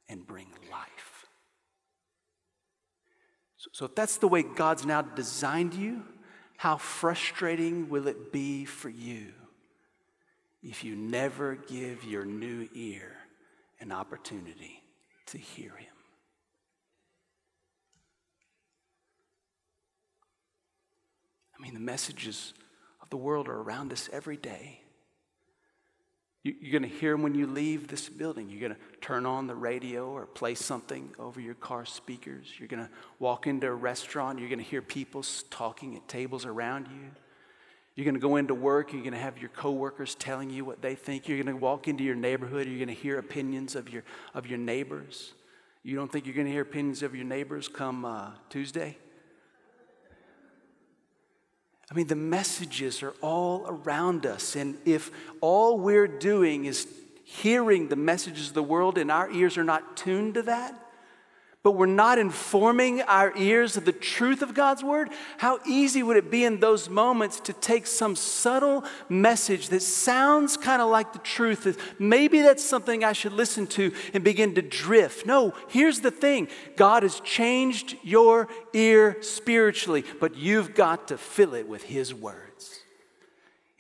and 0.07 0.25
bring 0.25 0.47
life. 0.71 1.08
So, 3.59 3.69
so 3.73 3.85
if 3.85 3.93
that's 3.93 4.17
the 4.17 4.27
way 4.27 4.41
God's 4.41 4.85
now 4.85 5.01
designed 5.01 5.73
you, 5.73 6.03
how 6.55 6.77
frustrating 6.77 7.89
will 7.89 8.07
it 8.07 8.31
be 8.31 8.63
for 8.65 8.89
you 8.89 9.33
if 10.63 10.83
you 10.83 10.95
never 10.95 11.55
give 11.55 12.05
your 12.05 12.23
new 12.23 12.69
ear 12.73 13.11
an 13.81 13.91
opportunity 13.91 14.81
to 15.27 15.37
hear 15.37 15.71
him? 15.75 15.87
I 21.57 21.61
mean, 21.61 21.73
the 21.73 21.81
messages 21.81 22.53
of 23.01 23.09
the 23.09 23.17
world 23.17 23.49
are 23.49 23.59
around 23.59 23.91
us 23.91 24.09
every 24.13 24.37
day. 24.37 24.81
You're 26.43 26.79
going 26.79 26.89
to 26.89 26.97
hear 26.97 27.11
them 27.11 27.21
when 27.21 27.35
you 27.35 27.47
leave 27.47 27.89
this 27.89 28.07
building. 28.07 28.49
You're 28.49 28.61
going 28.61 28.73
to 28.73 28.97
turn 29.01 29.25
on 29.25 29.47
the 29.47 29.55
radio 29.55 30.09
or 30.09 30.25
play 30.25 30.55
something 30.55 31.11
over 31.19 31.41
your 31.41 31.55
car 31.55 31.85
speakers. 31.85 32.47
You're 32.57 32.69
going 32.69 32.83
to 32.83 32.89
walk 33.19 33.45
into 33.45 33.67
a 33.67 33.73
restaurant. 33.73 34.39
You're 34.39 34.47
going 34.47 34.59
to 34.59 34.65
hear 34.65 34.81
people 34.81 35.23
talking 35.49 35.97
at 35.97 36.07
tables 36.07 36.45
around 36.45 36.87
you. 36.87 37.11
You're 37.95 38.05
going 38.05 38.15
to 38.15 38.21
go 38.21 38.37
into 38.37 38.53
work. 38.53 38.93
You're 38.93 39.01
going 39.01 39.11
to 39.11 39.19
have 39.19 39.37
your 39.39 39.49
coworkers 39.49 40.15
telling 40.15 40.49
you 40.49 40.63
what 40.63 40.81
they 40.81 40.95
think. 40.95 41.27
You're 41.27 41.43
going 41.43 41.53
to 41.53 41.61
walk 41.61 41.89
into 41.89 42.05
your 42.05 42.15
neighborhood. 42.15 42.67
You're 42.67 42.77
going 42.77 42.95
to 42.95 43.01
hear 43.01 43.19
opinions 43.19 43.75
of 43.75 43.89
your, 43.89 44.03
of 44.33 44.47
your 44.47 44.59
neighbors. 44.59 45.33
You 45.83 45.97
don't 45.97 46.09
think 46.09 46.25
you're 46.25 46.35
going 46.35 46.47
to 46.47 46.53
hear 46.53 46.61
opinions 46.61 47.03
of 47.03 47.13
your 47.13 47.25
neighbors 47.25 47.67
come 47.67 48.05
uh, 48.05 48.31
Tuesday? 48.49 48.97
I 51.91 51.95
mean, 51.95 52.07
the 52.07 52.15
messages 52.15 53.01
are 53.01 53.15
all 53.21 53.65
around 53.67 54.25
us. 54.25 54.55
And 54.55 54.77
if 54.85 55.11
all 55.41 55.79
we're 55.79 56.07
doing 56.07 56.65
is 56.65 56.87
hearing 57.23 57.87
the 57.87 57.95
messages 57.95 58.49
of 58.49 58.53
the 58.53 58.63
world 58.63 58.97
and 58.97 59.11
our 59.11 59.29
ears 59.31 59.57
are 59.57 59.63
not 59.63 59.97
tuned 59.97 60.35
to 60.35 60.43
that, 60.43 60.88
but 61.61 61.73
we're 61.73 61.85
not 61.85 62.17
informing 62.17 63.01
our 63.01 63.35
ears 63.35 63.75
of 63.75 63.83
the 63.83 63.91
truth 63.91 64.41
of 64.41 64.53
God's 64.53 64.81
word, 64.81 65.09
how 65.37 65.59
easy 65.65 66.01
would 66.01 66.15
it 66.15 66.31
be 66.31 66.45
in 66.45 66.61
those 66.61 66.89
moments 66.89 67.39
to 67.41 67.53
take 67.53 67.85
some 67.85 68.15
subtle 68.15 68.85
message 69.09 69.67
that 69.69 69.81
sounds 69.81 70.55
kind 70.55 70.81
of 70.81 70.89
like 70.89 71.11
the 71.11 71.19
truth? 71.19 71.95
Maybe 71.99 72.41
that's 72.41 72.63
something 72.63 73.03
I 73.03 73.11
should 73.11 73.33
listen 73.33 73.67
to 73.67 73.93
and 74.13 74.23
begin 74.23 74.55
to 74.55 74.61
drift. 74.61 75.25
No, 75.25 75.53
here's 75.67 75.99
the 75.99 76.11
thing 76.11 76.47
God 76.77 77.03
has 77.03 77.19
changed 77.21 77.97
your 78.03 78.47
ear 78.73 79.21
spiritually, 79.21 80.05
but 80.21 80.37
you've 80.37 80.73
got 80.73 81.09
to 81.09 81.17
fill 81.17 81.53
it 81.55 81.67
with 81.67 81.83
His 81.83 82.13
word. 82.13 82.49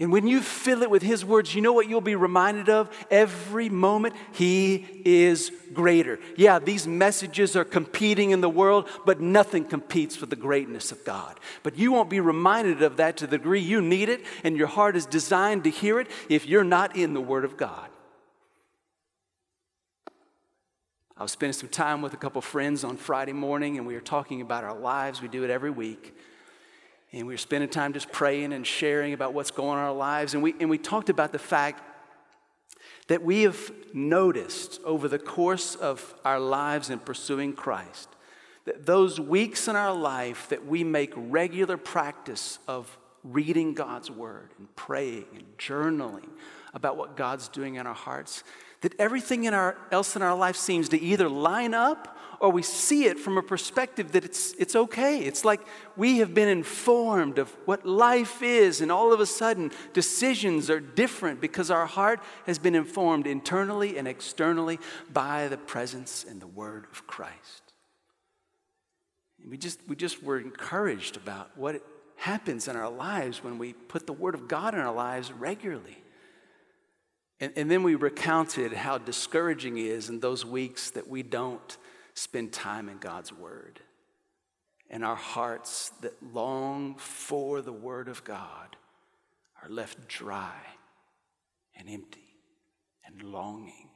And 0.01 0.13
when 0.13 0.27
you 0.27 0.39
fill 0.39 0.81
it 0.81 0.89
with 0.89 1.01
His 1.01 1.25
words, 1.25 1.53
you 1.53 1.61
know 1.61 1.73
what 1.73 1.89
you'll 1.89 1.99
be 1.99 2.15
reminded 2.15 2.69
of 2.69 2.89
every 3.11 3.67
moment? 3.67 4.15
He 4.31 5.01
is 5.03 5.51
greater. 5.73 6.19
Yeah, 6.37 6.59
these 6.59 6.87
messages 6.87 7.57
are 7.57 7.65
competing 7.65 8.31
in 8.31 8.39
the 8.39 8.49
world, 8.49 8.87
but 9.05 9.19
nothing 9.19 9.65
competes 9.65 10.21
with 10.21 10.29
the 10.29 10.37
greatness 10.37 10.93
of 10.93 11.03
God. 11.03 11.37
But 11.63 11.77
you 11.77 11.91
won't 11.91 12.09
be 12.09 12.21
reminded 12.21 12.81
of 12.81 12.95
that 12.97 13.17
to 13.17 13.27
the 13.27 13.37
degree 13.37 13.59
you 13.59 13.81
need 13.81 14.07
it, 14.07 14.23
and 14.45 14.55
your 14.55 14.67
heart 14.67 14.95
is 14.95 15.05
designed 15.05 15.65
to 15.65 15.69
hear 15.69 15.99
it 15.99 16.07
if 16.29 16.47
you're 16.47 16.63
not 16.63 16.95
in 16.95 17.13
the 17.13 17.21
Word 17.21 17.43
of 17.43 17.57
God. 17.57 17.89
I 21.17 21.23
was 21.23 21.33
spending 21.33 21.51
some 21.51 21.67
time 21.67 22.01
with 22.01 22.13
a 22.13 22.17
couple 22.17 22.41
friends 22.41 22.85
on 22.85 22.95
Friday 22.95 23.33
morning, 23.33 23.77
and 23.77 23.85
we 23.85 23.95
were 23.95 23.99
talking 23.99 24.39
about 24.39 24.63
our 24.63 24.79
lives. 24.79 25.21
We 25.21 25.27
do 25.27 25.43
it 25.43 25.49
every 25.49 25.71
week. 25.71 26.15
And 27.11 27.25
we 27.25 27.33
were 27.33 27.37
spending 27.37 27.69
time 27.69 27.93
just 27.93 28.11
praying 28.11 28.53
and 28.53 28.65
sharing 28.65 29.13
about 29.13 29.33
what's 29.33 29.51
going 29.51 29.77
on 29.77 29.77
in 29.79 29.83
our 29.83 29.93
lives. 29.93 30.33
And 30.33 30.43
we, 30.43 30.55
and 30.59 30.69
we 30.69 30.77
talked 30.77 31.09
about 31.09 31.31
the 31.31 31.39
fact 31.39 31.83
that 33.07 33.23
we 33.23 33.41
have 33.41 33.71
noticed 33.93 34.79
over 34.85 35.07
the 35.07 35.17
course 35.17 35.75
of 35.75 36.13
our 36.23 36.39
lives 36.39 36.89
in 36.89 36.99
pursuing 36.99 37.53
Christ 37.53 38.09
that 38.65 38.85
those 38.85 39.19
weeks 39.19 39.67
in 39.67 39.75
our 39.75 39.95
life 39.95 40.47
that 40.49 40.63
we 40.67 40.83
make 40.83 41.11
regular 41.15 41.75
practice 41.75 42.59
of 42.67 42.99
reading 43.23 43.73
God's 43.73 44.11
word 44.11 44.51
and 44.59 44.73
praying 44.75 45.25
and 45.33 45.45
journaling 45.57 46.29
about 46.75 46.95
what 46.95 47.17
God's 47.17 47.47
doing 47.47 47.75
in 47.75 47.87
our 47.87 47.95
hearts, 47.95 48.43
that 48.81 48.93
everything 48.99 49.45
in 49.45 49.55
our, 49.55 49.75
else 49.91 50.15
in 50.15 50.21
our 50.21 50.35
life 50.35 50.55
seems 50.55 50.87
to 50.89 51.01
either 51.01 51.27
line 51.27 51.73
up 51.73 52.15
or 52.39 52.51
we 52.51 52.61
see 52.61 53.05
it 53.05 53.19
from 53.19 53.37
a 53.37 53.43
perspective 53.43 54.13
that 54.13 54.23
it's, 54.23 54.53
it's 54.53 54.75
okay. 54.75 55.19
It's 55.19 55.43
like 55.43 55.61
we 55.97 56.19
have 56.19 56.33
been 56.33 56.47
informed 56.47 57.37
of 57.37 57.49
what 57.65 57.85
life 57.85 58.41
is, 58.41 58.81
and 58.81 58.91
all 58.91 59.11
of 59.11 59.19
a 59.19 59.25
sudden, 59.25 59.71
decisions 59.93 60.69
are 60.69 60.79
different 60.79 61.41
because 61.41 61.69
our 61.69 61.85
heart 61.85 62.21
has 62.45 62.57
been 62.57 62.75
informed 62.75 63.27
internally 63.27 63.97
and 63.97 64.07
externally 64.07 64.79
by 65.11 65.47
the 65.47 65.57
presence 65.57 66.25
and 66.27 66.41
the 66.41 66.47
word 66.47 66.87
of 66.91 67.05
Christ. 67.07 67.73
And 69.41 69.51
we 69.51 69.57
just, 69.57 69.79
we 69.87 69.95
just 69.95 70.23
were 70.23 70.39
encouraged 70.39 71.17
about 71.17 71.57
what 71.57 71.81
happens 72.15 72.67
in 72.67 72.75
our 72.75 72.89
lives 72.89 73.43
when 73.43 73.57
we 73.57 73.73
put 73.73 74.05
the 74.05 74.13
word 74.13 74.35
of 74.35 74.47
God 74.47 74.73
in 74.73 74.79
our 74.79 74.93
lives 74.93 75.31
regularly. 75.31 75.97
And, 77.39 77.53
and 77.55 77.71
then 77.71 77.83
we 77.83 77.95
recounted 77.95 78.73
how 78.73 78.97
discouraging 78.97 79.77
it 79.77 79.85
is 79.85 80.09
in 80.09 80.19
those 80.19 80.45
weeks 80.45 80.91
that 80.91 81.07
we 81.07 81.23
don't 81.23 81.77
spend 82.19 82.51
time 82.51 82.89
in 82.89 82.97
God's 82.97 83.31
Word. 83.31 83.79
And 84.89 85.05
our 85.05 85.15
hearts 85.15 85.91
that 86.01 86.21
long 86.33 86.95
for 86.97 87.61
the 87.61 87.71
Word 87.71 88.07
of 88.07 88.23
God 88.23 88.75
are 89.63 89.69
left 89.69 90.07
dry 90.07 90.55
and 91.75 91.89
empty 91.89 92.35
and 93.05 93.23
longing 93.23 93.89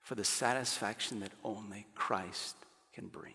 for 0.00 0.14
the 0.14 0.24
satisfaction 0.24 1.20
that 1.20 1.32
only 1.44 1.86
Christ 1.94 2.56
can 2.94 3.08
bring. 3.08 3.34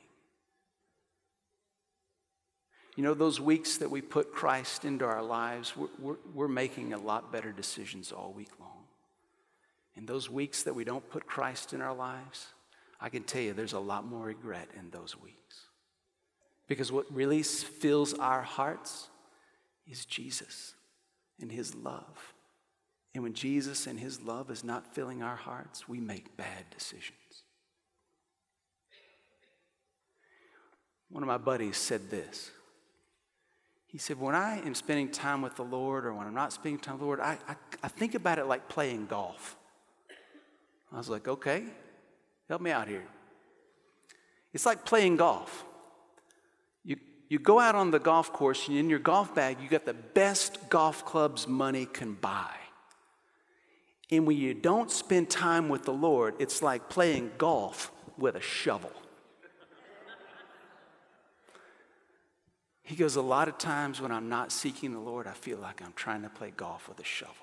You 2.95 3.03
know, 3.03 3.13
those 3.13 3.39
weeks 3.39 3.77
that 3.77 3.91
we 3.91 4.01
put 4.01 4.33
Christ 4.33 4.83
into 4.83 5.05
our 5.05 5.21
lives, 5.21 5.77
we're, 5.77 5.87
we're, 5.99 6.15
we're, 6.33 6.47
making 6.47 6.93
a 6.93 6.97
lot 6.97 7.31
better 7.31 7.51
decisions 7.51 8.11
all 8.11 8.33
week 8.35 8.49
long. 8.59 8.85
In 9.95 10.07
those 10.07 10.31
weeks 10.31 10.63
that 10.63 10.73
we 10.73 10.83
don't 10.83 11.07
put 11.07 11.27
Christ 11.27 11.73
in 11.73 11.81
our 11.81 11.93
lives, 11.93 12.47
I 12.99 13.09
can 13.09 13.23
tell 13.23 13.41
you 13.41 13.53
there's 13.53 13.73
a 13.73 13.79
lot 13.79 14.05
more 14.05 14.25
regret 14.25 14.69
in 14.77 14.89
those 14.89 15.15
weeks. 15.19 15.67
Because 16.67 16.91
what 16.91 17.05
really 17.13 17.43
fills 17.43 18.13
our 18.13 18.41
hearts 18.41 19.07
is 19.87 20.05
Jesus 20.05 20.73
and 21.39 21.51
His 21.51 21.75
love. 21.75 22.33
And 23.13 23.23
when 23.23 23.33
Jesus 23.33 23.87
and 23.87 23.99
His 23.99 24.21
love 24.21 24.51
is 24.51 24.63
not 24.63 24.93
filling 24.93 25.23
our 25.23 25.35
hearts, 25.35 25.87
we 25.87 25.99
make 25.99 26.35
bad 26.35 26.65
decisions. 26.75 27.43
One 31.09 31.23
of 31.23 31.27
my 31.27 31.37
buddies 31.37 31.77
said 31.77 32.09
this. 32.09 32.51
He 33.87 33.97
said, 33.97 34.19
When 34.19 34.35
I 34.35 34.57
am 34.59 34.75
spending 34.75 35.09
time 35.09 35.41
with 35.41 35.55
the 35.55 35.63
Lord 35.63 36.05
or 36.05 36.13
when 36.13 36.27
I'm 36.27 36.33
not 36.33 36.51
spending 36.51 36.79
time 36.79 36.95
with 36.95 37.01
the 37.01 37.05
Lord, 37.05 37.19
I, 37.21 37.37
I, 37.47 37.55
I 37.81 37.87
think 37.87 38.13
about 38.15 38.39
it 38.39 38.45
like 38.45 38.67
playing 38.67 39.05
golf. 39.05 39.55
I 40.91 40.97
was 40.97 41.07
like, 41.07 41.27
Okay, 41.27 41.63
Help 42.47 42.61
me 42.61 42.71
out 42.71 42.87
here. 42.87 43.03
It's 44.53 44.65
like 44.65 44.85
playing 44.85 45.17
golf. 45.17 45.65
You, 46.83 46.97
you 47.29 47.39
go 47.39 47.59
out 47.59 47.75
on 47.75 47.91
the 47.91 47.99
golf 47.99 48.31
course, 48.31 48.67
and 48.67 48.77
in 48.77 48.89
your 48.89 48.99
golf 48.99 49.35
bag, 49.35 49.57
you 49.61 49.69
got 49.69 49.85
the 49.85 49.93
best 49.93 50.69
golf 50.69 51.05
clubs 51.05 51.47
money 51.47 51.85
can 51.85 52.13
buy. 52.13 52.55
And 54.09 54.25
when 54.25 54.37
you 54.37 54.53
don't 54.53 54.89
spend 54.89 55.29
time 55.29 55.67
with 55.67 55.83
the 55.83 55.93
Lord, 55.93 56.35
it's 56.39 56.61
like 56.61 56.89
playing 56.89 57.31
golf 57.37 57.91
with 58.17 58.35
a 58.35 58.41
shovel. 58.41 58.91
He 62.83 62.95
goes, 62.95 63.17
A 63.17 63.21
lot 63.21 63.49
of 63.49 63.57
times 63.57 63.99
when 63.99 64.13
I'm 64.13 64.29
not 64.29 64.53
seeking 64.53 64.93
the 64.93 64.99
Lord, 64.99 65.27
I 65.27 65.33
feel 65.33 65.57
like 65.57 65.81
I'm 65.81 65.91
trying 65.93 66.21
to 66.21 66.29
play 66.29 66.53
golf 66.55 66.87
with 66.87 67.01
a 67.01 67.03
shovel. 67.03 67.35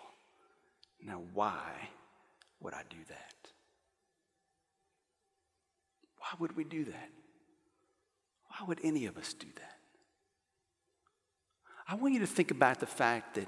Now, 1.05 1.21
why 1.35 1.91
would 2.61 2.73
I 2.73 2.83
do 2.89 2.97
that? 3.09 3.54
Why 6.35 6.41
would 6.41 6.57
we 6.57 6.65
do 6.65 6.85
that? 6.87 7.11
Why 8.49 8.67
would 8.67 8.81
any 8.83 9.07
of 9.07 9.17
us 9.17 9.35
do 9.35 9.47
that? 9.55 9.77
I 11.87 11.95
want 11.95 12.13
you 12.13 12.21
to 12.21 12.27
think 12.27 12.51
about 12.51 12.81
the 12.81 12.87
fact 12.87 13.37
that, 13.37 13.47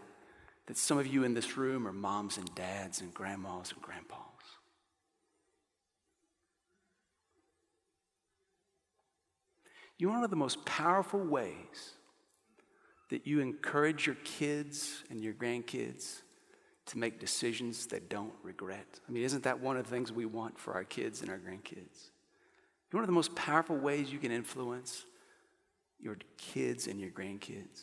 that 0.66 0.77
some 0.77 0.96
of 0.96 1.07
you 1.09 1.25
in 1.25 1.35
this 1.35 1.57
room 1.57 1.88
are 1.88 1.92
moms 1.92 2.38
and 2.38 2.49
dads 2.55 3.01
and 3.01 3.12
grandmas 3.12 3.72
and 3.72 3.83
grandpas. 3.83 4.20
You 9.99 10.07
know, 10.07 10.12
one 10.12 10.22
of 10.22 10.31
the 10.31 10.37
most 10.37 10.64
powerful 10.64 11.18
ways 11.18 11.94
that 13.11 13.27
you 13.27 13.40
encourage 13.40 14.07
your 14.07 14.16
kids 14.22 15.03
and 15.11 15.25
your 15.25 15.35
grandkids 15.35 16.20
to 16.87 16.99
make 16.99 17.18
decisions 17.18 17.87
that 17.88 18.09
don't 18.09 18.35
regret. 18.44 19.01
I 19.09 19.11
mean, 19.11 19.25
isn't 19.25 19.42
that 19.42 19.59
one 19.59 19.77
of 19.77 19.85
the 19.85 19.90
things 19.90 20.12
we 20.12 20.25
want 20.25 20.57
for 20.57 20.75
our 20.75 20.85
kids 20.85 21.20
and 21.20 21.31
our 21.31 21.38
grandkids? 21.38 22.11
One 22.92 23.03
of 23.03 23.09
the 23.09 23.12
most 23.12 23.35
powerful 23.35 23.77
ways 23.77 24.12
you 24.12 24.18
can 24.18 24.31
influence 24.31 25.05
your 25.99 26.16
kids 26.38 26.87
and 26.87 27.01
your 27.01 27.11
grandkids 27.11 27.83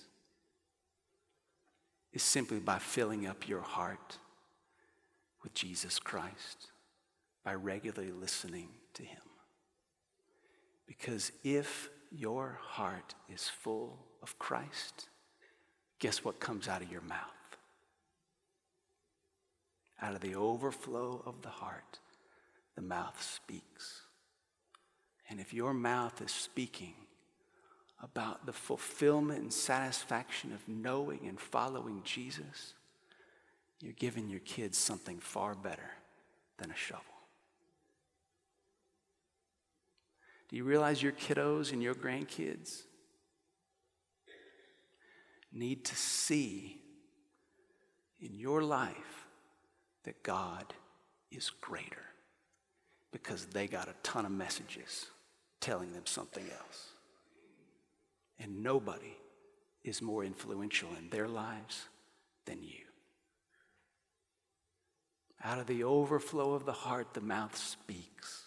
is 2.14 2.24
simply 2.24 2.60
by 2.60 2.80
filling 2.80 3.28
up 3.28 3.48
your 3.48 3.62
heart 3.62 4.18
with 5.42 5.54
Jesus 5.54 6.00
Christ, 6.00 6.72
by 7.44 7.54
regularly 7.54 8.12
listening 8.12 8.70
to 8.94 9.04
Him. 9.04 9.20
Because 10.88 11.32
if 11.44 11.90
your 12.12 12.60
heart 12.62 13.16
is 13.28 13.50
full 13.50 14.06
of 14.22 14.38
Christ, 14.38 15.10
guess 16.00 16.24
what 16.24 16.40
comes 16.40 16.68
out 16.68 16.82
of 16.82 16.92
your 16.92 17.02
mouth? 17.02 17.20
Out 20.02 20.16
of 20.16 20.22
the 20.22 20.36
overflow 20.36 21.24
of 21.26 21.42
the 21.42 21.50
heart, 21.50 22.00
the 22.76 22.82
mouth 22.82 23.22
speaks. 23.22 24.02
And 25.30 25.40
if 25.40 25.54
your 25.54 25.74
mouth 25.74 26.22
is 26.22 26.32
speaking 26.32 26.94
about 28.02 28.46
the 28.46 28.54
fulfillment 28.54 29.42
and 29.42 29.54
satisfaction 29.54 30.52
of 30.52 30.68
knowing 30.68 31.22
and 31.28 31.40
following 31.40 32.02
Jesus, 32.04 32.74
you're 33.80 33.94
giving 33.94 34.30
your 34.30 34.42
kids 34.42 34.78
something 34.78 35.20
far 35.20 35.56
better 35.56 35.92
than 36.58 36.72
a 36.72 36.76
shovel. 36.76 37.04
Do 40.50 40.58
you 40.58 40.66
realize 40.66 41.02
your 41.02 41.14
kiddos 41.14 41.72
and 41.72 41.82
your 41.82 41.96
grandkids 41.96 42.84
need 45.52 45.86
to 45.86 45.96
see 45.96 46.82
in 48.20 48.36
your 48.36 48.62
life 48.62 49.28
that 50.04 50.22
God 50.24 50.74
is 51.32 51.50
greater 51.50 52.13
because 53.14 53.46
they 53.46 53.68
got 53.68 53.88
a 53.88 53.94
ton 54.04 54.26
of 54.26 54.32
messages 54.32 55.06
telling 55.62 55.94
them 55.94 56.06
something 56.06 56.44
else. 56.44 56.90
And 58.40 58.62
nobody 58.62 59.16
is 59.84 60.02
more 60.02 60.26
influential 60.26 60.90
in 60.98 61.10
their 61.10 61.30
lives 61.30 61.86
than 62.46 62.62
you. 62.62 62.84
Out 65.46 65.60
of 65.60 65.68
the 65.68 65.84
overflow 65.84 66.54
of 66.54 66.66
the 66.66 66.74
heart, 66.74 67.14
the 67.14 67.22
mouth 67.22 67.56
speaks. 67.56 68.44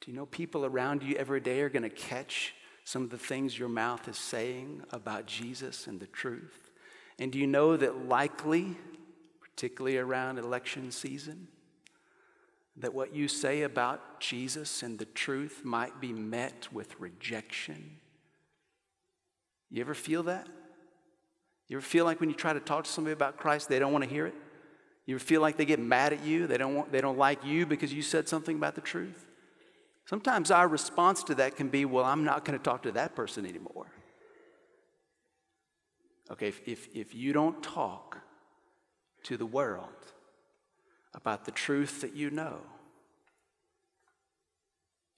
Do 0.00 0.10
you 0.10 0.16
know 0.16 0.26
people 0.26 0.64
around 0.64 1.02
you 1.02 1.16
every 1.16 1.40
day 1.40 1.60
are 1.60 1.68
going 1.68 1.82
to 1.82 1.90
catch 1.90 2.54
some 2.84 3.02
of 3.02 3.10
the 3.10 3.18
things 3.18 3.58
your 3.58 3.68
mouth 3.68 4.08
is 4.08 4.16
saying 4.16 4.82
about 4.90 5.26
Jesus 5.26 5.86
and 5.86 6.00
the 6.00 6.06
truth? 6.06 6.70
And 7.18 7.30
do 7.30 7.38
you 7.38 7.46
know 7.46 7.76
that 7.76 8.08
likely, 8.08 8.76
particularly 9.40 9.98
around 9.98 10.38
election 10.38 10.90
season, 10.90 11.48
that 12.80 12.94
what 12.94 13.14
you 13.14 13.28
say 13.28 13.62
about 13.62 14.20
Jesus 14.20 14.82
and 14.82 14.98
the 14.98 15.04
truth 15.04 15.62
might 15.64 16.00
be 16.00 16.12
met 16.12 16.68
with 16.72 16.98
rejection? 16.98 17.96
You 19.70 19.80
ever 19.80 19.94
feel 19.94 20.22
that? 20.24 20.48
You 21.68 21.76
ever 21.76 21.84
feel 21.84 22.04
like 22.04 22.20
when 22.20 22.30
you 22.30 22.34
try 22.34 22.52
to 22.52 22.60
talk 22.60 22.84
to 22.84 22.90
somebody 22.90 23.12
about 23.12 23.36
Christ, 23.36 23.68
they 23.68 23.78
don't 23.78 23.92
want 23.92 24.04
to 24.04 24.10
hear 24.10 24.26
it? 24.26 24.34
You 25.06 25.16
ever 25.16 25.24
feel 25.24 25.40
like 25.40 25.56
they 25.56 25.64
get 25.64 25.80
mad 25.80 26.12
at 26.12 26.24
you? 26.24 26.46
They 26.46 26.56
don't, 26.56 26.74
want, 26.74 26.92
they 26.92 27.00
don't 27.00 27.18
like 27.18 27.44
you 27.44 27.66
because 27.66 27.92
you 27.92 28.02
said 28.02 28.28
something 28.28 28.56
about 28.56 28.74
the 28.74 28.80
truth? 28.80 29.26
Sometimes 30.06 30.50
our 30.50 30.66
response 30.66 31.22
to 31.24 31.34
that 31.34 31.56
can 31.56 31.68
be, 31.68 31.84
well, 31.84 32.04
I'm 32.04 32.24
not 32.24 32.44
going 32.44 32.58
to 32.58 32.62
talk 32.62 32.82
to 32.84 32.92
that 32.92 33.14
person 33.14 33.44
anymore. 33.44 33.90
Okay, 36.30 36.48
if, 36.48 36.66
if, 36.66 36.88
if 36.94 37.14
you 37.14 37.32
don't 37.32 37.62
talk 37.62 38.18
to 39.24 39.36
the 39.36 39.46
world 39.46 40.12
about 41.18 41.44
the 41.44 41.50
truth 41.50 42.02
that 42.02 42.14
you 42.14 42.30
know, 42.30 42.60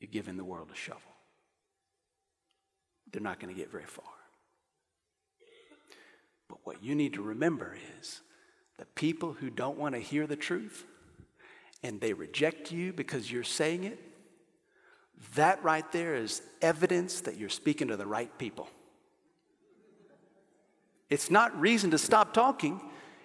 you're 0.00 0.10
giving 0.10 0.38
the 0.38 0.44
world 0.44 0.70
a 0.72 0.76
shovel. 0.76 1.02
They're 3.12 3.20
not 3.20 3.38
going 3.38 3.54
to 3.54 3.60
get 3.60 3.70
very 3.70 3.84
far. 3.84 4.04
But 6.48 6.60
what 6.64 6.82
you 6.82 6.94
need 6.94 7.12
to 7.14 7.22
remember 7.22 7.76
is 8.00 8.22
the 8.78 8.86
people 8.86 9.34
who 9.34 9.50
don't 9.50 9.76
want 9.76 9.94
to 9.94 10.00
hear 10.00 10.26
the 10.26 10.36
truth 10.36 10.86
and 11.82 12.00
they 12.00 12.14
reject 12.14 12.72
you 12.72 12.94
because 12.94 13.30
you're 13.30 13.44
saying 13.44 13.84
it, 13.84 13.98
that 15.34 15.62
right 15.62 15.90
there 15.92 16.14
is 16.14 16.40
evidence 16.62 17.20
that 17.20 17.36
you're 17.36 17.50
speaking 17.50 17.88
to 17.88 17.96
the 17.98 18.06
right 18.06 18.36
people. 18.38 18.68
It's 21.10 21.30
not 21.30 21.60
reason 21.60 21.90
to 21.90 21.98
stop 21.98 22.32
talking, 22.32 22.80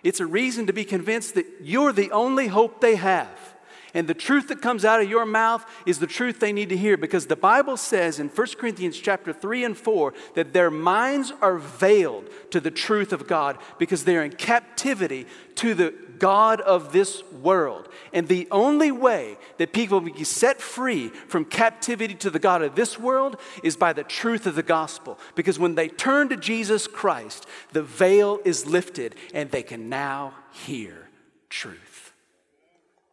it's 0.06 0.20
a 0.20 0.26
reason 0.26 0.68
to 0.68 0.74
be 0.74 0.86
convinced 0.86 1.34
that 1.34 1.48
you're 1.62 1.92
the 1.92 2.12
only 2.12 2.48
hope 2.48 2.80
they 2.80 2.96
have. 2.96 3.56
And 3.96 4.08
the 4.08 4.14
truth 4.14 4.50
that 4.50 4.62
comes 4.62 4.86
out 4.86 5.02
of 5.02 5.10
your 5.10 5.26
mouth 5.26 5.66
is 5.86 6.00
the 6.00 6.06
truth 6.06 6.40
they 6.40 6.52
need 6.54 6.70
to 6.70 6.78
hear 6.78 6.96
because 6.96 7.26
the 7.26 7.36
Bible 7.36 7.76
says 7.76 8.20
in 8.20 8.28
1 8.28 8.48
Corinthians 8.60 9.00
chapter 9.00 9.34
3 9.34 9.64
and 9.64 9.78
4 9.78 10.14
that 10.36 10.54
their 10.54 10.70
minds 10.70 11.32
are 11.42 11.58
veiled 11.58 12.30
to 12.52 12.60
the 12.60 12.70
truth 12.70 13.14
of 13.14 13.26
God 13.26 13.58
because 13.80 14.04
they're 14.04 14.24
in 14.24 14.34
captivity 14.34 15.26
to 15.56 15.74
the 15.74 15.94
God 16.20 16.62
of 16.62 16.92
this 16.92 17.24
world. 17.32 17.90
And 18.14 18.28
the 18.28 18.48
only 18.52 18.92
way 18.92 19.38
that 19.58 19.74
people 19.74 20.00
will 20.00 20.14
be 20.14 20.24
set 20.24 20.62
free 20.62 21.10
from 21.10 21.46
captivity 21.46 22.16
to 22.16 22.30
the 22.30 22.40
God 22.40 22.62
of 22.62 22.76
this 22.76 23.00
world 23.00 23.40
is 23.64 23.76
by 23.78 23.94
the 23.94 24.04
truth 24.04 24.46
of 24.46 24.56
the 24.56 24.64
gospel. 24.64 25.20
Because 25.36 25.60
when 25.60 25.76
they 25.76 25.88
turn 25.88 26.30
to 26.30 26.38
Jesus 26.38 26.88
Christ, 26.88 27.46
the 27.74 27.84
veil 27.84 28.40
is 28.46 28.66
lifted 28.66 29.16
and 29.34 29.52
they 29.52 29.64
can 29.64 29.90
now 29.90 30.34
hear 30.52 31.10
truth. 31.50 32.14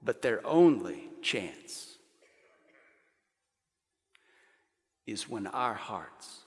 But 0.04 0.22
their 0.22 0.44
only 0.46 1.10
chance 1.22 1.96
is 5.06 5.28
when 5.28 5.46
our 5.46 5.74
hearts 5.74 6.40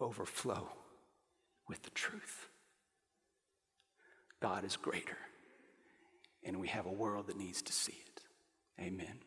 overflow 0.00 0.68
with 1.68 1.82
the 1.82 1.90
truth. 1.90 2.48
God 4.40 4.64
is 4.64 4.76
greater 4.76 5.18
and 6.44 6.60
we 6.60 6.68
have 6.68 6.86
a 6.86 6.92
world 6.92 7.26
that 7.26 7.36
needs 7.36 7.62
to 7.62 7.72
see 7.72 7.98
it. 8.06 8.20
Amen. 8.80 9.18